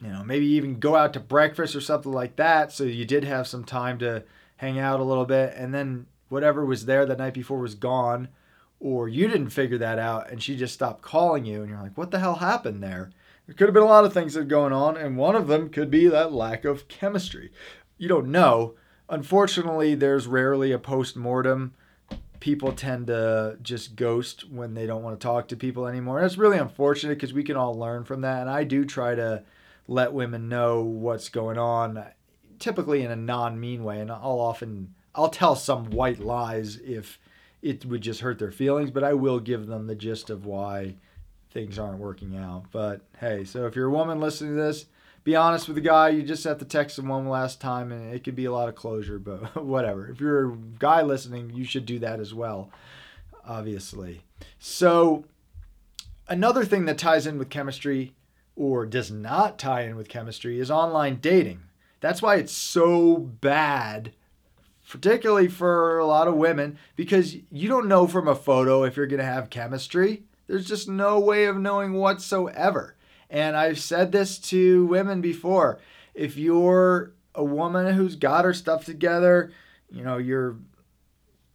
you 0.00 0.08
know 0.08 0.24
maybe 0.24 0.46
even 0.46 0.78
go 0.78 0.96
out 0.96 1.12
to 1.14 1.20
breakfast 1.20 1.76
or 1.76 1.80
something 1.80 2.12
like 2.12 2.36
that. 2.36 2.72
So 2.72 2.84
you 2.84 3.04
did 3.04 3.24
have 3.24 3.46
some 3.46 3.64
time 3.64 3.98
to 3.98 4.24
hang 4.56 4.78
out 4.78 5.00
a 5.00 5.04
little 5.04 5.26
bit, 5.26 5.54
and 5.56 5.74
then 5.74 6.06
whatever 6.28 6.64
was 6.64 6.86
there 6.86 7.06
the 7.06 7.16
night 7.16 7.34
before 7.34 7.58
was 7.58 7.74
gone 7.74 8.28
or 8.80 9.08
you 9.08 9.28
didn't 9.28 9.50
figure 9.50 9.78
that 9.78 9.98
out 9.98 10.30
and 10.30 10.42
she 10.42 10.56
just 10.56 10.74
stopped 10.74 11.00
calling 11.00 11.44
you 11.44 11.60
and 11.60 11.70
you're 11.70 11.80
like, 11.80 11.96
what 11.96 12.10
the 12.10 12.18
hell 12.18 12.34
happened 12.34 12.82
there? 12.82 13.10
There 13.46 13.54
could 13.54 13.66
have 13.66 13.74
been 13.74 13.82
a 13.82 13.86
lot 13.86 14.04
of 14.04 14.12
things 14.12 14.34
that 14.34 14.40
are 14.40 14.44
going 14.44 14.72
on, 14.72 14.96
and 14.96 15.18
one 15.18 15.36
of 15.36 15.48
them 15.48 15.68
could 15.68 15.90
be 15.90 16.06
that 16.08 16.32
lack 16.32 16.64
of 16.64 16.88
chemistry. 16.88 17.52
You 17.98 18.08
don't 18.08 18.28
know. 18.28 18.74
Unfortunately, 19.10 19.94
there's 19.94 20.26
rarely 20.26 20.72
a 20.72 20.78
post 20.78 21.14
mortem. 21.14 21.74
People 22.44 22.72
tend 22.72 23.06
to 23.06 23.56
just 23.62 23.96
ghost 23.96 24.50
when 24.50 24.74
they 24.74 24.84
don't 24.84 25.02
want 25.02 25.18
to 25.18 25.26
talk 25.26 25.48
to 25.48 25.56
people 25.56 25.86
anymore. 25.86 26.18
And 26.18 26.26
it's 26.26 26.36
really 26.36 26.58
unfortunate 26.58 27.14
because 27.14 27.32
we 27.32 27.42
can 27.42 27.56
all 27.56 27.74
learn 27.74 28.04
from 28.04 28.20
that. 28.20 28.42
And 28.42 28.50
I 28.50 28.64
do 28.64 28.84
try 28.84 29.14
to 29.14 29.42
let 29.88 30.12
women 30.12 30.50
know 30.50 30.82
what's 30.82 31.30
going 31.30 31.56
on, 31.56 32.04
typically 32.58 33.02
in 33.02 33.10
a 33.10 33.16
non 33.16 33.58
mean 33.58 33.82
way. 33.82 33.98
And 33.98 34.12
I'll 34.12 34.40
often 34.40 34.94
I'll 35.14 35.30
tell 35.30 35.56
some 35.56 35.86
white 35.86 36.20
lies 36.20 36.76
if 36.76 37.18
it 37.62 37.86
would 37.86 38.02
just 38.02 38.20
hurt 38.20 38.38
their 38.38 38.52
feelings, 38.52 38.90
but 38.90 39.02
I 39.04 39.14
will 39.14 39.40
give 39.40 39.66
them 39.66 39.86
the 39.86 39.94
gist 39.94 40.28
of 40.28 40.44
why 40.44 40.96
things 41.50 41.78
aren't 41.78 41.98
working 41.98 42.36
out. 42.36 42.64
But 42.70 43.00
hey, 43.20 43.44
so 43.44 43.64
if 43.64 43.74
you're 43.74 43.86
a 43.86 43.90
woman 43.90 44.20
listening 44.20 44.54
to 44.56 44.62
this, 44.62 44.84
be 45.24 45.34
honest 45.34 45.66
with 45.66 45.74
the 45.74 45.80
guy. 45.80 46.10
You 46.10 46.22
just 46.22 46.44
have 46.44 46.58
to 46.58 46.64
text 46.64 46.98
him 46.98 47.08
one 47.08 47.28
last 47.28 47.60
time, 47.60 47.90
and 47.90 48.14
it 48.14 48.22
could 48.22 48.36
be 48.36 48.44
a 48.44 48.52
lot 48.52 48.68
of 48.68 48.74
closure, 48.74 49.18
but 49.18 49.62
whatever. 49.64 50.08
If 50.08 50.20
you're 50.20 50.52
a 50.52 50.56
guy 50.78 51.02
listening, 51.02 51.50
you 51.54 51.64
should 51.64 51.86
do 51.86 51.98
that 52.00 52.20
as 52.20 52.32
well, 52.32 52.70
obviously. 53.46 54.22
So, 54.58 55.24
another 56.28 56.64
thing 56.64 56.84
that 56.84 56.98
ties 56.98 57.26
in 57.26 57.38
with 57.38 57.50
chemistry 57.50 58.14
or 58.54 58.86
does 58.86 59.10
not 59.10 59.58
tie 59.58 59.82
in 59.82 59.96
with 59.96 60.08
chemistry 60.08 60.60
is 60.60 60.70
online 60.70 61.16
dating. 61.16 61.62
That's 62.00 62.22
why 62.22 62.36
it's 62.36 62.52
so 62.52 63.16
bad 63.16 64.12
particularly 64.88 65.48
for 65.48 65.98
a 65.98 66.06
lot 66.06 66.28
of 66.28 66.34
women, 66.34 66.78
because 66.96 67.36
you 67.50 67.68
don't 67.68 67.88
know 67.88 68.06
from 68.06 68.28
a 68.28 68.34
photo 68.34 68.84
if 68.84 68.96
you're 68.96 69.06
going 69.06 69.18
to 69.18 69.24
have 69.24 69.50
chemistry. 69.50 70.24
There's 70.46 70.66
just 70.66 70.88
no 70.88 71.18
way 71.18 71.46
of 71.46 71.56
knowing 71.56 71.94
whatsoever. 71.94 72.93
And 73.30 73.56
I've 73.56 73.78
said 73.78 74.12
this 74.12 74.38
to 74.50 74.86
women 74.86 75.20
before. 75.20 75.80
If 76.14 76.36
you're 76.36 77.12
a 77.34 77.44
woman 77.44 77.94
who's 77.94 78.16
got 78.16 78.44
her 78.44 78.54
stuff 78.54 78.84
together, 78.84 79.52
you 79.90 80.04
know, 80.04 80.18
you're 80.18 80.56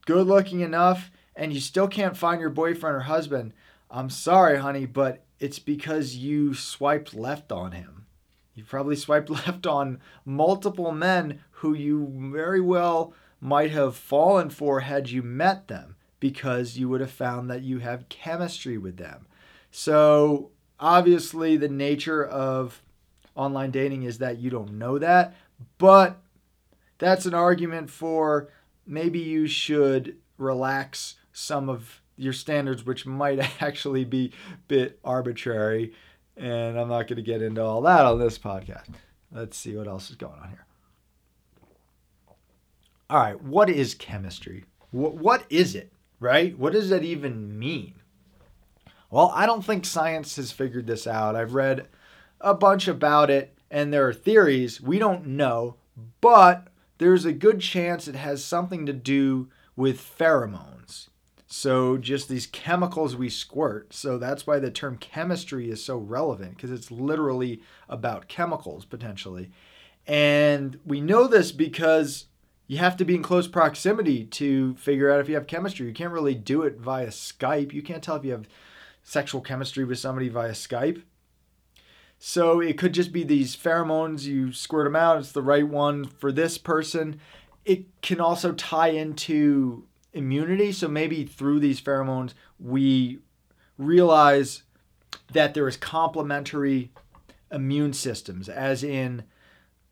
good 0.06 0.28
looking 0.28 0.62
enough, 0.62 1.12
and 1.36 1.54
you 1.54 1.60
still 1.60 1.88
can't 1.88 2.18
find 2.18 2.42
your 2.42 2.50
boyfriend 2.50 2.96
or 2.96 3.02
husband, 3.02 3.54
I'm 3.90 4.10
sorry, 4.10 4.58
honey, 4.58 4.86
but 4.86 5.24
it's 5.40 5.60
because 5.60 6.16
you 6.16 6.54
swiped 6.54 7.14
left 7.14 7.52
on 7.52 7.72
him. 7.72 8.06
You 8.54 8.64
probably 8.66 8.96
swiped 8.96 9.30
left 9.48 9.66
on 9.66 10.00
multiple 10.26 10.92
men 10.92 11.42
who 11.52 11.74
you 11.74 12.12
very 12.34 12.62
well 12.62 13.14
might 13.40 13.72
have 13.72 13.96
fallen 13.96 14.50
for 14.50 14.82
had 14.82 15.10
you 15.10 15.24
met 15.24 15.68
them 15.68 15.96
because 16.20 16.78
you 16.78 16.90
would 16.90 17.02
have 17.02 17.12
found 17.12 17.50
that 17.50 17.62
you 17.62 17.80
have 17.80 18.10
chemistry 18.10 18.78
with 18.78 18.98
them. 18.98 19.26
So, 19.72 20.52
obviously, 20.80 21.58
the 21.58 21.70
nature 21.70 22.26
of 22.26 22.82
online 23.36 23.72
dating 23.72 24.04
is 24.04 24.18
that 24.20 24.40
you 24.40 24.50
don't 24.50 24.74
know 24.74 24.98
that, 24.98 25.36
but 25.78 26.20
that's 26.98 27.26
an 27.26 27.34
argument 27.34 27.90
for 27.90 28.50
maybe 28.86 29.20
you 29.20 29.48
should 29.48 30.18
relax 30.38 31.16
some 31.32 31.70
of 31.70 32.02
your 32.18 32.34
standards, 32.34 32.86
which 32.86 33.06
might 33.06 33.40
actually 33.62 34.04
be 34.04 34.32
a 34.52 34.58
bit 34.68 35.00
arbitrary. 35.04 35.94
And 36.36 36.80
I'm 36.80 36.90
not 36.90 37.08
going 37.08 37.18
to 37.18 37.22
get 37.22 37.42
into 37.42 37.62
all 37.62 37.82
that 37.82 38.06
on 38.06 38.20
this 38.20 38.38
podcast. 38.38 38.90
Let's 39.32 39.58
see 39.58 39.76
what 39.76 39.88
else 39.88 40.10
is 40.10 40.16
going 40.16 40.40
on 40.40 40.50
here 40.50 40.66
all 43.10 43.20
right, 43.20 43.42
what 43.42 43.70
is 43.70 43.96
chemistry? 43.96 44.66
What, 44.92 45.46
is 45.50 45.76
it, 45.76 45.92
right? 46.20 46.58
What 46.58 46.74
does 46.74 46.90
that 46.90 47.04
even 47.04 47.58
mean? 47.58 47.96
Well, 49.10 49.32
I 49.34 49.46
don't 49.46 49.66
think 49.66 49.86
science 49.86 50.36
has 50.36 50.52
figured 50.52 50.88
this 50.88 51.08
out. 51.08 51.36
I've 51.36 51.54
read 51.54 51.88
a 52.40 52.54
bunch 52.54 52.88
about 52.88 53.30
it, 53.30 53.58
and 53.72 53.92
there 53.92 54.08
are 54.08 54.14
theories. 54.14 54.80
We 54.80 55.00
don't 55.00 55.26
know, 55.26 55.76
but 56.22 56.68
there's 57.00 57.26
a 57.26 57.34
good 57.34 57.60
chance 57.60 58.08
it 58.08 58.16
has 58.16 58.44
something 58.44 58.86
to 58.86 58.94
do 58.94 59.50
with 59.76 60.00
pheromones. 60.00 61.08
So, 61.48 61.98
just 61.98 62.30
these 62.30 62.46
chemicals 62.46 63.16
we 63.16 63.30
squirt. 63.30 63.94
So, 63.96 64.20
that's 64.20 64.46
why 64.46 64.60
the 64.60 64.70
term 64.70 64.98
chemistry 64.98 65.72
is 65.72 65.84
so 65.84 65.98
relevant 65.98 66.56
because 66.56 66.72
it's 66.72 66.92
literally 66.92 67.64
about 67.88 68.28
chemicals 68.28 68.86
potentially. 68.86 69.50
And 70.06 70.80
we 70.86 71.02
know 71.02 71.26
this 71.26 71.52
because 71.52 72.26
you 72.68 72.78
have 72.78 72.98
to 72.98 73.06
be 73.06 73.16
in 73.16 73.24
close 73.24 73.48
proximity 73.48 74.26
to 74.26 74.76
figure 74.76 75.12
out 75.12 75.20
if 75.20 75.28
you 75.28 75.34
have 75.34 75.48
chemistry. 75.48 75.88
You 75.88 75.94
can't 75.94 76.14
really 76.14 76.36
do 76.36 76.62
it 76.62 76.78
via 76.78 77.08
Skype. 77.08 77.74
You 77.74 77.82
can't 77.82 78.04
tell 78.04 78.16
if 78.16 78.24
you 78.24 78.32
have 78.32 78.48
sexual 79.10 79.42
chemistry 79.42 79.84
with 79.84 79.98
somebody 79.98 80.30
via 80.30 80.52
Skype. 80.52 81.02
So 82.20 82.60
it 82.60 82.78
could 82.78 82.94
just 82.94 83.12
be 83.12 83.24
these 83.24 83.56
pheromones, 83.56 84.24
you 84.24 84.52
squirt 84.52 84.86
them 84.86 84.96
out, 84.96 85.18
it's 85.18 85.32
the 85.32 85.42
right 85.42 85.68
one 85.68 86.06
for 86.06 86.32
this 86.32 86.58
person. 86.58 87.20
It 87.66 87.86
can 88.02 88.22
also 88.22 88.52
tie 88.52 88.90
into 88.90 89.88
immunity. 90.14 90.72
So 90.72 90.88
maybe 90.88 91.24
through 91.24 91.60
these 91.60 91.82
pheromones, 91.82 92.34
we 92.60 93.20
realize 93.78 94.64
that 95.34 95.54
there 95.54 95.68
is 95.68 95.78
complementary 95.78 96.92
immune 97.52 97.94
systems, 97.94 98.48
as 98.48 98.84
in, 98.84 99.24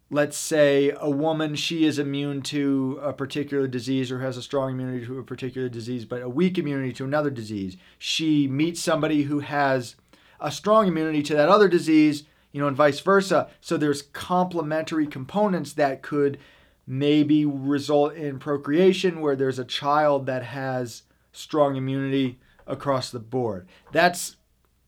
let's 0.10 0.38
say 0.38 0.94
a 1.00 1.10
woman, 1.10 1.56
she 1.56 1.86
is 1.86 2.00
immune 2.00 2.42
to 2.42 3.00
a 3.02 3.12
particular 3.12 3.68
disease 3.68 4.12
or 4.12 4.20
has 4.20 4.38
a 4.38 4.42
strong 4.42 4.72
immunity 4.72 5.06
to 5.06 5.20
a 5.20 5.24
particular 5.24 5.68
disease, 5.68 6.06
but 6.06 6.22
a 6.22 6.30
weak 6.30 6.58
immunity 6.58 6.94
to 6.94 7.04
another 7.04 7.30
disease. 7.30 7.78
She 7.98 8.48
meets 8.48 8.82
somebody 8.82 9.24
who 9.24 9.40
has 9.40 9.96
a 10.40 10.52
strong 10.52 10.88
immunity 10.88 11.24
to 11.24 11.36
that 11.36 11.50
other 11.50 11.68
disease, 11.68 12.24
you 12.52 12.62
know, 12.62 12.68
and 12.68 12.78
vice 12.78 13.00
versa. 13.00 13.50
So 13.60 13.76
there's 13.76 14.02
complementary 14.02 15.08
components 15.08 15.74
that 15.74 16.02
could 16.02 16.38
maybe 16.86 17.46
result 17.46 18.14
in 18.14 18.40
procreation 18.40 19.20
where 19.20 19.36
there's 19.36 19.60
a 19.60 19.66
child 19.66 20.26
that 20.28 20.44
has 20.44 21.04
strong 21.34 21.76
immunity 21.76 22.40
across 22.66 23.10
the 23.10 23.20
board. 23.20 23.68
That's 23.92 24.38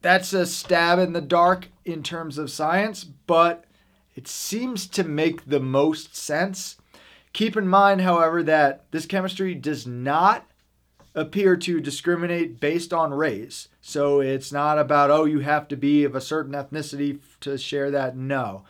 that's 0.02 0.32
a 0.32 0.46
stab 0.46 0.98
in 0.98 1.12
the 1.12 1.20
dark 1.20 1.68
in 1.84 2.04
terms 2.04 2.38
of 2.38 2.50
science, 2.50 3.04
but 3.04 3.66
it 4.20 4.28
seems 4.28 4.86
to 4.86 5.06
make 5.06 5.46
the 5.46 5.62
most 5.62 6.14
sense. 6.14 6.76
Keep 7.32 7.56
in 7.56 7.70
mind, 7.70 8.02
however, 8.02 8.44
that 8.44 8.84
this 8.92 9.06
chemistry 9.06 9.56
does 9.56 9.88
not 9.88 10.46
appear 11.16 11.56
to 11.56 11.80
discriminate 11.80 12.60
based 12.60 12.92
on 12.92 13.14
race. 13.14 13.70
So 13.80 14.20
it's 14.20 14.52
not 14.52 14.78
about, 14.78 15.10
oh, 15.10 15.24
you 15.24 15.40
have 15.40 15.70
to 15.70 15.78
be 15.78 16.04
of 16.04 16.16
a 16.16 16.20
certain 16.20 16.52
ethnicity 16.52 17.22
to 17.40 17.58
share 17.58 17.92
that. 17.92 18.18
No, 18.18 18.66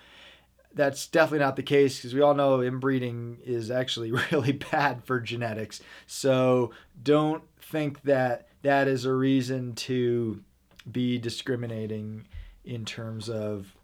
that's 0.75 1.07
definitely 1.07 1.43
not 1.43 1.55
the 1.55 1.63
case 1.63 1.97
because 1.97 2.13
we 2.13 2.21
all 2.21 2.35
know 2.35 2.61
inbreeding 2.61 3.39
is 3.43 3.71
actually 3.71 4.11
really 4.31 4.51
bad 4.51 5.03
for 5.03 5.19
genetics. 5.19 5.81
So 6.05 6.69
don't 7.01 7.41
think 7.59 8.03
that 8.03 8.49
that 8.61 8.87
is 8.87 9.03
a 9.03 9.13
reason 9.13 9.73
to 9.73 10.43
be 10.91 11.17
discriminating 11.17 12.27
in 12.63 12.85
terms 12.85 13.31
of 13.31 13.75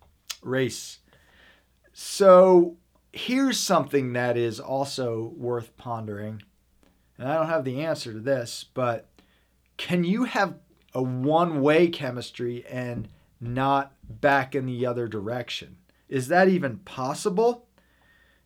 race. 0.43 1.00
So 1.97 2.75
here's 3.13 3.57
something 3.57 4.11
that 4.13 4.35
is 4.35 4.59
also 4.59 5.31
worth 5.37 5.77
pondering 5.77 6.41
and 7.17 7.29
I 7.29 7.36
don't 7.36 7.47
have 7.47 7.63
the 7.63 7.86
answer 7.86 8.12
to 8.12 8.19
this, 8.19 8.65
but 8.73 9.10
can 9.77 10.03
you 10.03 10.25
have 10.25 10.55
a 10.93 11.01
one 11.01 11.62
way 11.62 11.88
chemistry 11.88 12.65
and 12.69 13.08
not 13.39 13.93
back 14.03 14.55
in 14.55 14.65
the 14.65 14.86
other 14.86 15.08
direction? 15.08 15.77
Is 16.10 16.27
that 16.27 16.49
even 16.49 16.79
possible? 16.79 17.69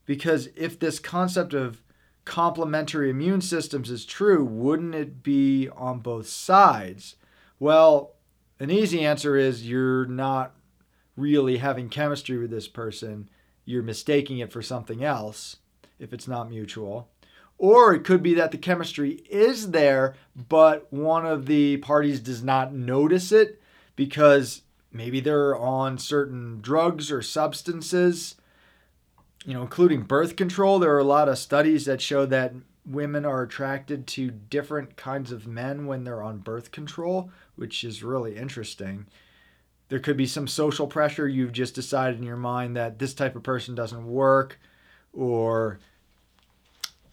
Because 0.06 0.50
if 0.56 0.78
this 0.78 1.00
concept 1.00 1.56
of 1.56 1.82
complementary 2.26 3.10
immune 3.10 3.42
systems 3.42 3.90
is 3.90 4.06
true, 4.06 4.46
wouldn't 4.46 4.94
it 4.94 5.24
be 5.24 5.70
on 5.70 6.02
both 6.02 6.28
sides? 6.28 7.16
Well, 7.58 8.14
an 8.60 8.70
easy 8.70 9.04
answer 9.04 9.36
is 9.36 9.68
you're 9.68 10.06
not 10.06 10.54
really 11.16 11.58
having 11.58 11.90
chemistry 11.90 12.38
with 12.38 12.52
this 12.52 12.68
person. 12.68 13.28
You're 13.70 13.84
mistaking 13.84 14.40
it 14.40 14.52
for 14.52 14.64
something 14.64 15.04
else 15.04 15.58
if 16.00 16.12
it's 16.12 16.28
not 16.28 16.50
mutual. 16.50 17.08
Or 17.60 17.94
it 17.94 18.04
could 18.04 18.24
be 18.24 18.34
that 18.34 18.50
the 18.50 18.58
chemistry 18.58 19.22
is 19.30 19.70
there, 19.70 20.16
but 20.36 20.92
one 20.92 21.28
of 21.28 21.46
the 21.46 21.78
parties 21.78 22.20
does 22.20 22.42
not 22.42 22.74
notice 22.74 23.32
it 23.32 23.62
because 23.96 24.64
maybe 24.92 25.20
they're 25.20 25.56
on 25.56 26.00
certain 26.00 26.62
drugs 26.62 27.12
or 27.12 27.22
substances, 27.22 28.34
you 29.46 29.54
know, 29.54 29.62
including 29.62 30.02
birth 30.02 30.36
control. 30.36 30.80
There 30.80 30.96
are 30.96 30.98
a 30.98 31.04
lot 31.04 31.30
of 31.30 31.38
studies 31.38 31.86
that 31.86 32.02
show 32.02 32.26
that 32.26 32.56
women 32.88 33.24
are 33.24 33.44
attracted 33.44 34.08
to 34.08 34.32
different 34.32 34.98
kinds 34.98 35.32
of 35.32 35.46
men 35.46 35.86
when 35.86 36.06
they're 36.06 36.24
on 36.24 36.40
birth 36.40 36.72
control, 36.72 37.30
which 37.56 37.84
is 37.84 38.02
really 38.02 38.36
interesting. 38.36 39.06
There 39.90 40.00
could 40.00 40.18
be 40.18 40.28
some 40.28 40.48
social 40.48 40.88
pressure. 40.88 41.28
You've 41.28 41.52
just 41.52 41.76
decided 41.76 42.20
in 42.20 42.26
your 42.26 42.38
mind 42.38 42.76
that 42.78 43.00
this 43.00 43.14
type 43.14 43.36
of 43.36 43.44
person 43.44 43.76
doesn't 43.76 44.08
work, 44.08 44.60
or 45.14 45.80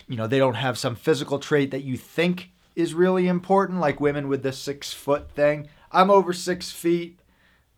you 0.07 0.17
know, 0.17 0.27
they 0.27 0.39
don't 0.39 0.55
have 0.55 0.79
some 0.79 0.95
physical 0.95 1.39
trait 1.39 1.71
that 1.73 1.83
you 1.83 1.97
think 1.97 2.51
is 2.77 2.95
really 2.95 3.27
important, 3.27 3.81
like 3.81 4.01
women 4.01 4.29
with 4.29 4.43
the 4.43 4.53
six 4.53 4.93
foot 4.93 5.31
thing. 5.31 5.69
I'm 5.91 6.11
over 6.11 6.33
six 6.33 6.71
feet, 6.71 7.19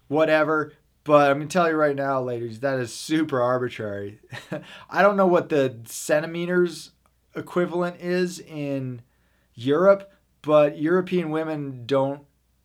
whatever. 0.08 0.72
But 1.04 1.30
I'm 1.30 1.38
gonna 1.38 1.48
tell 1.48 1.68
you 1.68 1.76
right 1.76 1.96
now, 1.96 2.20
ladies, 2.20 2.60
that 2.60 2.78
is 2.78 2.92
super 2.92 3.40
arbitrary. 3.40 4.20
I 4.90 5.00
don't 5.00 5.16
know 5.16 5.26
what 5.26 5.48
the 5.48 5.76
centimeters 5.86 6.90
equivalent 7.34 8.00
is 8.00 8.40
in 8.40 9.00
Europe, 9.54 10.12
but 10.42 10.76
European 10.76 11.30
women 11.30 11.84
don't 11.86 12.22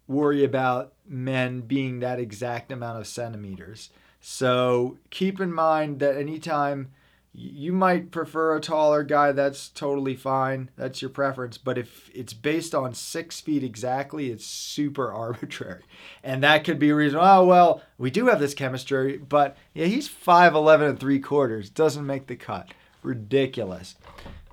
worry 0.08 0.44
about 0.44 0.93
men 1.08 1.62
being 1.62 2.00
that 2.00 2.20
exact 2.20 2.72
amount 2.72 3.00
of 3.00 3.08
centimeters. 3.08 3.90
So 4.20 4.98
keep 5.10 5.42
in 5.42 5.54
mind 5.54 6.00
that 6.00 6.16
anytime 6.16 6.92
you 7.34 7.74
might 7.74 8.12
prefer 8.12 8.56
a 8.56 8.62
taller 8.62 9.04
guy 9.04 9.32
that's 9.32 9.68
totally 9.70 10.16
fine 10.16 10.70
that's 10.78 11.02
your 11.02 11.10
preference 11.10 11.58
but 11.58 11.80
if 11.80 12.12
it's 12.14 12.32
based 12.32 12.76
on 12.76 12.94
six 12.94 13.42
feet 13.42 13.64
exactly 13.64 14.30
it's 14.30 14.46
super 14.46 15.12
arbitrary. 15.14 15.82
And 16.24 16.44
that 16.44 16.64
could 16.64 16.80
be 16.80 16.92
a 16.92 16.96
reason 16.96 17.20
oh 17.22 17.46
well 17.46 17.82
we 17.98 18.12
do 18.12 18.28
have 18.28 18.40
this 18.40 18.54
chemistry 18.54 19.18
but 19.18 19.58
yeah 19.74 19.88
he's 19.88 20.08
5'11 20.08 20.90
and 20.92 21.00
3 21.00 21.20
quarters 21.20 21.70
doesn't 21.70 22.06
make 22.06 22.28
the 22.28 22.36
cut. 22.36 22.70
Ridiculous. 23.02 23.96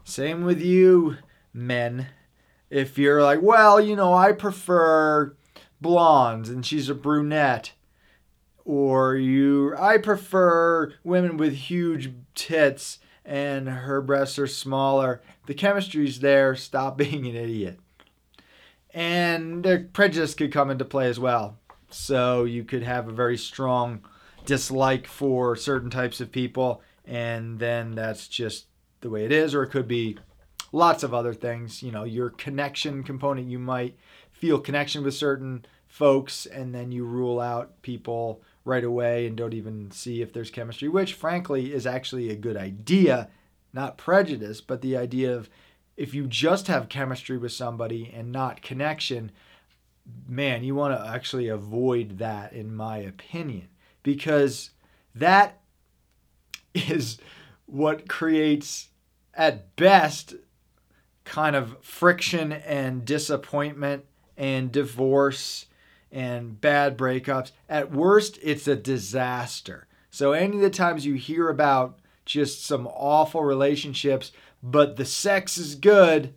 Same 0.03 0.45
with 0.45 0.61
you 0.61 1.19
men. 1.53 2.09
If 2.71 2.97
you're 2.97 3.23
like 3.23 3.43
well 3.43 3.79
you 3.81 3.95
know 3.95 4.15
i 4.15 4.33
prefer 4.33 5.35
blondes 5.81 6.49
and 6.49 6.64
she's 6.64 6.88
a 6.88 6.95
brunette 6.95 7.73
or 8.64 9.16
you 9.16 9.75
I 9.77 9.99
prefer 9.99 10.95
women 11.03 11.37
with 11.37 11.55
huge 11.55 12.12
tits 12.35 12.99
and 13.25 13.69
her 13.69 14.01
breasts 14.01 14.38
are 14.38 14.47
smaller. 14.47 15.23
The 15.47 15.55
chemistry's 15.55 16.21
there. 16.21 16.57
Stop 16.57 16.99
being 16.99 17.27
an 17.27 17.37
idiot. 17.37 17.79
And 18.93 19.62
the 19.62 19.88
prejudice 19.93 20.35
could 20.35 20.53
come 20.53 20.71
into 20.71 20.85
play 20.85 21.09
as 21.09 21.21
well. 21.21 21.57
So 21.90 22.45
you 22.45 22.64
could 22.64 22.83
have 22.83 23.09
a 23.09 23.12
very 23.12 23.37
strong 23.37 24.05
dislike 24.47 25.07
for 25.07 25.55
certain 25.55 25.90
types 25.90 26.21
of 26.21 26.33
people, 26.33 26.83
and 27.05 27.59
then 27.59 27.93
that's 27.95 28.27
just 28.27 28.66
the 29.01 29.11
way 29.11 29.25
it 29.25 29.33
is. 29.33 29.55
Or 29.55 29.62
it 29.62 29.71
could 29.71 29.87
be 29.87 30.19
lots 30.73 31.03
of 31.03 31.14
other 31.14 31.35
things. 31.35 31.83
You 31.83 31.93
know, 31.93 32.05
your 32.05 32.31
connection 32.31 33.03
component, 33.05 33.49
you 33.49 33.59
might 33.59 33.97
feel 34.40 34.59
connection 34.59 35.05
with 35.05 35.12
certain 35.12 35.66
folks, 35.87 36.46
and 36.46 36.74
then 36.74 36.90
you 36.90 37.05
rule 37.05 37.38
out 37.38 37.83
people 37.83 38.40
right 38.64 38.85
away 38.85 39.26
and 39.26 39.37
don't 39.37 39.53
even 39.53 39.90
see 39.90 40.22
if 40.22 40.33
there's 40.33 40.50
chemistry, 40.50 40.88
which 40.88 41.12
frankly 41.12 41.74
is 41.74 41.87
actually 41.87 42.31
a 42.31 42.37
good 42.37 42.57
idea, 42.57 43.29
not 43.74 43.98
prejudice, 43.98 44.62
but 44.62 44.81
the 44.81 44.96
idea 44.96 45.37
of 45.37 45.50
if 45.98 46.14
you 46.14 46.26
just 46.26 46.68
have 46.68 46.88
chemistry 46.88 47.37
with 47.37 47.53
somebody 47.53 48.11
and 48.16 48.33
not 48.33 48.62
connection, 48.62 49.31
man, 50.26 50.64
you 50.64 50.74
want 50.74 50.98
to 50.98 51.07
actually 51.07 51.48
avoid 51.48 52.16
that, 52.16 52.55
in 52.55 52.74
my 52.74 52.96
opinion, 52.96 53.68
because 54.03 54.70
that 55.14 55.61
is 56.74 57.18
what 57.66 58.09
creates, 58.09 58.88
at 59.35 59.76
best, 59.76 60.35
kind 61.24 61.55
of 61.55 61.76
friction 61.83 62.53
and 62.53 63.05
disappointment 63.05 64.07
and 64.40 64.72
divorce 64.72 65.66
and 66.11 66.59
bad 66.61 66.96
breakups. 66.96 67.53
At 67.68 67.92
worst, 67.92 68.38
it's 68.42 68.66
a 68.66 68.74
disaster. 68.74 69.87
So, 70.11 70.33
any 70.33 70.57
of 70.57 70.62
the 70.62 70.70
times 70.70 71.05
you 71.07 71.14
hear 71.14 71.50
about 71.50 71.98
just 72.24 72.64
some 72.64 72.88
awful 72.88 73.44
relationships, 73.44 74.33
but 74.62 74.96
the 74.96 75.05
sex 75.05 75.59
is 75.59 75.74
good, 75.74 76.33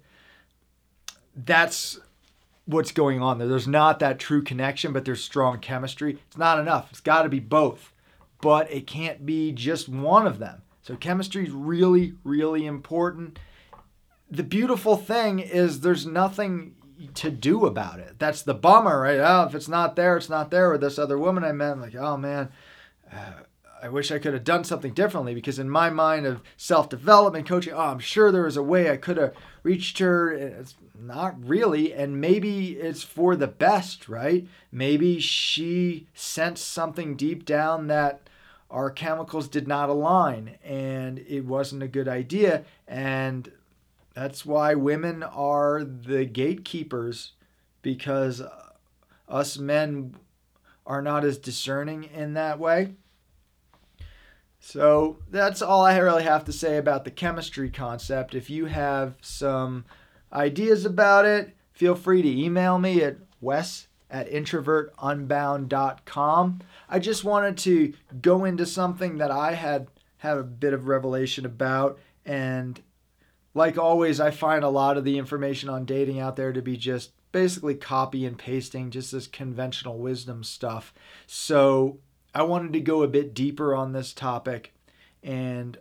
that's 1.33 1.97
what's 2.65 2.91
going 2.91 3.21
on 3.21 3.39
there. 3.39 3.47
There's 3.47 3.67
not 3.67 3.99
that 3.99 4.19
true 4.19 4.43
connection, 4.43 4.91
but 4.91 5.05
there's 5.05 5.23
strong 5.23 5.59
chemistry. 5.59 6.19
It's 6.27 6.37
not 6.37 6.59
enough. 6.59 6.89
It's 6.91 6.99
got 6.99 7.23
to 7.23 7.29
be 7.29 7.39
both, 7.39 7.93
but 8.41 8.69
it 8.69 8.85
can't 8.85 9.25
be 9.25 9.53
just 9.53 9.87
one 9.87 10.27
of 10.27 10.39
them. 10.39 10.61
So, 10.81 10.97
chemistry 10.97 11.45
is 11.45 11.51
really, 11.51 12.15
really 12.25 12.65
important. 12.65 13.39
The 14.29 14.43
beautiful 14.43 14.97
thing 14.97 15.39
is 15.39 15.79
there's 15.79 16.05
nothing 16.05 16.75
to 17.15 17.29
do 17.29 17.65
about 17.65 17.99
it. 17.99 18.15
That's 18.19 18.41
the 18.41 18.53
bummer, 18.53 19.01
right? 19.01 19.19
Oh, 19.19 19.45
if 19.47 19.56
it's 19.56 19.67
not 19.67 19.95
there, 19.95 20.17
it's 20.17 20.29
not 20.29 20.51
there 20.51 20.71
with 20.71 20.82
this 20.82 20.99
other 20.99 21.17
woman 21.17 21.43
I 21.43 21.51
met. 21.51 21.71
I'm 21.71 21.82
like, 21.82 21.95
oh 21.95 22.17
man, 22.17 22.49
uh, 23.12 23.43
I 23.82 23.89
wish 23.89 24.12
I 24.12 24.19
could 24.19 24.34
have 24.34 24.45
done 24.45 24.63
something 24.63 24.93
differently 24.93 25.34
because 25.34 25.60
in 25.60 25.69
my 25.69 25.89
mind 25.89 26.25
of 26.25 26.41
self-development 26.56 27.45
coaching, 27.45 27.73
oh, 27.73 27.79
I'm 27.79 27.99
sure 27.99 28.32
there 28.32 28.43
was 28.43 28.56
a 28.56 28.63
way 28.63 28.89
I 28.89 28.95
could 28.95 29.17
have 29.17 29.34
reached 29.62 29.99
her. 29.99 30.32
It's 30.32 30.75
not 30.97 31.36
really, 31.45 31.93
and 31.93 32.21
maybe 32.21 32.77
it's 32.77 33.03
for 33.03 33.36
the 33.36 33.47
best, 33.47 34.08
right? 34.08 34.47
Maybe 34.71 35.19
she 35.19 36.08
sensed 36.13 36.67
something 36.69 37.17
deep 37.17 37.43
down 37.43 37.88
that 37.88 38.29
our 38.71 38.89
chemicals 38.89 39.47
did 39.47 39.67
not 39.67 39.89
align 39.89 40.58
and 40.63 41.19
it 41.19 41.45
wasn't 41.45 41.84
a 41.84 41.88
good 41.88 42.08
idea 42.08 42.63
and 42.88 43.51
that's 44.13 44.45
why 44.45 44.76
women 44.76 45.23
are 45.23 45.84
the 45.84 46.26
gatekeepers 46.26 47.32
because 47.82 48.41
uh, 48.41 48.69
us 49.28 49.58
men 49.58 50.15
are 50.86 51.02
not 51.02 51.26
as 51.26 51.38
discerning 51.38 52.04
in 52.04 52.34
that 52.34 52.60
way. 52.60 52.95
So 54.60 55.19
that's 55.30 55.62
all 55.62 55.86
I 55.86 55.97
really 55.97 56.23
have 56.23 56.43
to 56.45 56.54
say 56.54 56.78
about 56.78 57.04
the 57.04 57.12
chemistry 57.12 57.69
concept. 57.69 58.34
If 58.34 58.49
you 58.49 58.67
have 58.67 59.17
some 59.21 59.84
ideas 60.32 60.86
about 60.86 61.26
it, 61.26 61.54
feel 61.73 61.95
free 61.95 62.21
to 62.21 62.43
email 62.43 62.80
me 62.80 63.02
at 63.02 63.17
wes 63.41 63.89
at 64.10 64.32
introvertunbound.com. 64.32 66.60
I 66.88 66.99
just 66.99 67.26
wanted 67.26 67.58
to 67.58 67.93
go 68.21 68.45
into 68.45 68.65
something 68.65 69.17
that 69.17 69.32
I 69.32 69.54
had 69.54 69.88
had 70.17 70.38
a 70.38 70.43
bit 70.43 70.73
of 70.73 70.88
revelation 70.88 71.45
about 71.45 71.99
and 72.26 72.82
like 73.53 73.77
always, 73.77 74.19
I 74.19 74.31
find 74.31 74.63
a 74.63 74.69
lot 74.69 74.97
of 74.97 75.05
the 75.05 75.17
information 75.17 75.69
on 75.69 75.85
dating 75.85 76.19
out 76.19 76.35
there 76.35 76.53
to 76.53 76.61
be 76.61 76.77
just 76.77 77.11
basically 77.31 77.75
copy 77.75 78.25
and 78.25 78.37
pasting, 78.37 78.91
just 78.91 79.11
this 79.11 79.27
conventional 79.27 79.97
wisdom 79.97 80.43
stuff. 80.43 80.93
So 81.27 81.99
I 82.33 82.43
wanted 82.43 82.73
to 82.73 82.79
go 82.79 83.03
a 83.03 83.07
bit 83.07 83.33
deeper 83.33 83.75
on 83.75 83.91
this 83.91 84.13
topic 84.13 84.73
and 85.21 85.77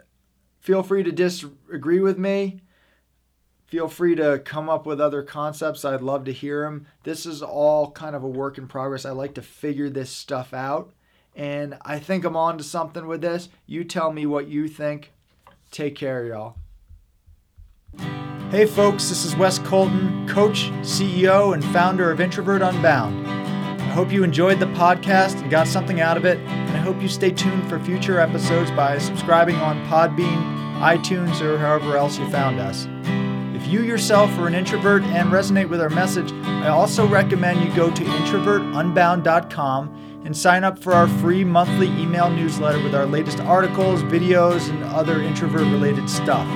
feel 0.61 0.83
free 0.83 1.03
to 1.03 1.13
disagree 1.13 2.01
with 2.01 2.19
me. 2.19 2.61
Feel 3.67 3.89
free 3.89 4.15
to 4.17 4.39
come 4.39 4.69
up 4.69 4.85
with 4.85 5.01
other 5.01 5.23
concepts. 5.23 5.85
I'd 5.85 6.03
love 6.03 6.25
to 6.27 6.33
hear 6.33 6.65
them. 6.65 6.87
This 7.05 7.25
is 7.25 7.43
all 7.43 7.91
kind 7.91 8.15
of 8.15 8.23
a 8.23 8.29
work 8.29 8.59
in 8.59 8.69
progress. 8.69 9.07
I 9.07 9.13
like 9.13 9.35
to 9.35 9.43
figure 9.43 9.89
this 9.89 10.11
stuff 10.11 10.53
out. 10.53 10.93
And 11.35 11.79
I 11.81 11.99
think 11.99 12.25
I'm 12.25 12.37
on 12.37 12.59
to 12.59 12.65
something 12.65 13.07
with 13.07 13.23
this. 13.23 13.49
You 13.67 13.85
tell 13.85 14.13
me 14.13 14.27
what 14.27 14.49
you 14.49 14.69
think. 14.69 15.13
Take 15.71 15.97
care, 15.97 16.27
y'all. 16.27 16.57
Hey 18.53 18.67
folks, 18.67 19.09
this 19.09 19.25
is 19.25 19.35
Wes 19.35 19.59
Colton, 19.59 20.29
coach, 20.29 20.71
CEO, 20.83 21.55
and 21.55 21.65
founder 21.65 22.11
of 22.11 22.21
Introvert 22.21 22.61
Unbound. 22.61 23.27
I 23.27 23.89
hope 23.95 24.13
you 24.13 24.25
enjoyed 24.25 24.61
the 24.61 24.67
podcast 24.67 25.41
and 25.41 25.51
got 25.51 25.67
something 25.67 26.03
out 26.03 26.19
of 26.19 26.27
it, 26.27 26.37
and 26.37 26.77
I 26.77 26.81
hope 26.81 27.01
you 27.01 27.09
stay 27.09 27.31
tuned 27.31 27.67
for 27.67 27.81
future 27.81 28.21
episodes 28.21 28.71
by 28.73 28.99
subscribing 28.99 29.57
on 29.57 29.83
Podbean, 29.87 30.77
iTunes, 30.81 31.41
or 31.41 31.57
however 31.57 31.97
else 31.97 32.19
you 32.19 32.29
found 32.29 32.61
us. 32.61 32.87
If 33.57 33.67
you 33.73 33.85
yourself 33.85 34.31
are 34.37 34.49
an 34.49 34.55
introvert 34.55 35.03
and 35.05 35.33
resonate 35.33 35.71
with 35.71 35.81
our 35.81 35.89
message, 35.89 36.31
I 36.45 36.69
also 36.69 37.09
recommend 37.09 37.65
you 37.65 37.75
go 37.75 37.91
to 37.91 38.05
introvertunbound.com 38.05 40.23
and 40.27 40.37
sign 40.37 40.63
up 40.63 40.79
for 40.79 40.93
our 40.93 41.09
free 41.09 41.43
monthly 41.43 41.87
email 41.87 42.29
newsletter 42.29 42.83
with 42.83 42.95
our 42.95 43.07
latest 43.07 43.41
articles, 43.41 44.03
videos, 44.03 44.69
and 44.69 44.85
other 44.85 45.23
introvert 45.23 45.63
related 45.63 46.11
stuff. 46.11 46.47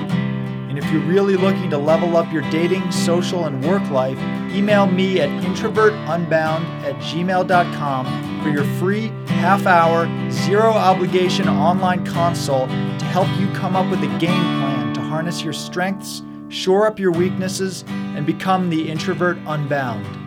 And 0.77 0.85
if 0.85 0.93
you're 0.93 1.01
really 1.05 1.37
looking 1.37 1.71
to 1.71 1.79
level 1.79 2.19
up 2.19 2.31
your 2.31 2.43
dating, 2.51 2.93
social, 2.93 3.47
and 3.47 3.65
work 3.65 3.89
life, 3.89 4.19
email 4.53 4.85
me 4.85 5.23
at 5.23 5.31
introvertunbound 5.43 6.65
at 6.85 6.95
gmail.com 6.97 8.43
for 8.43 8.51
your 8.51 8.65
free 8.79 9.07
half 9.27 9.65
hour, 9.65 10.07
zero 10.31 10.73
obligation 10.73 11.49
online 11.49 12.05
consult 12.05 12.69
to 12.69 13.05
help 13.07 13.27
you 13.41 13.51
come 13.53 13.75
up 13.75 13.91
with 13.91 14.03
a 14.03 14.19
game 14.19 14.43
plan 14.61 14.93
to 14.93 15.01
harness 15.01 15.43
your 15.43 15.55
strengths, 15.55 16.21
shore 16.51 16.87
up 16.87 16.99
your 16.99 17.13
weaknesses, 17.13 17.83
and 17.89 18.27
become 18.27 18.69
the 18.69 18.91
introvert 18.91 19.39
unbound. 19.47 20.26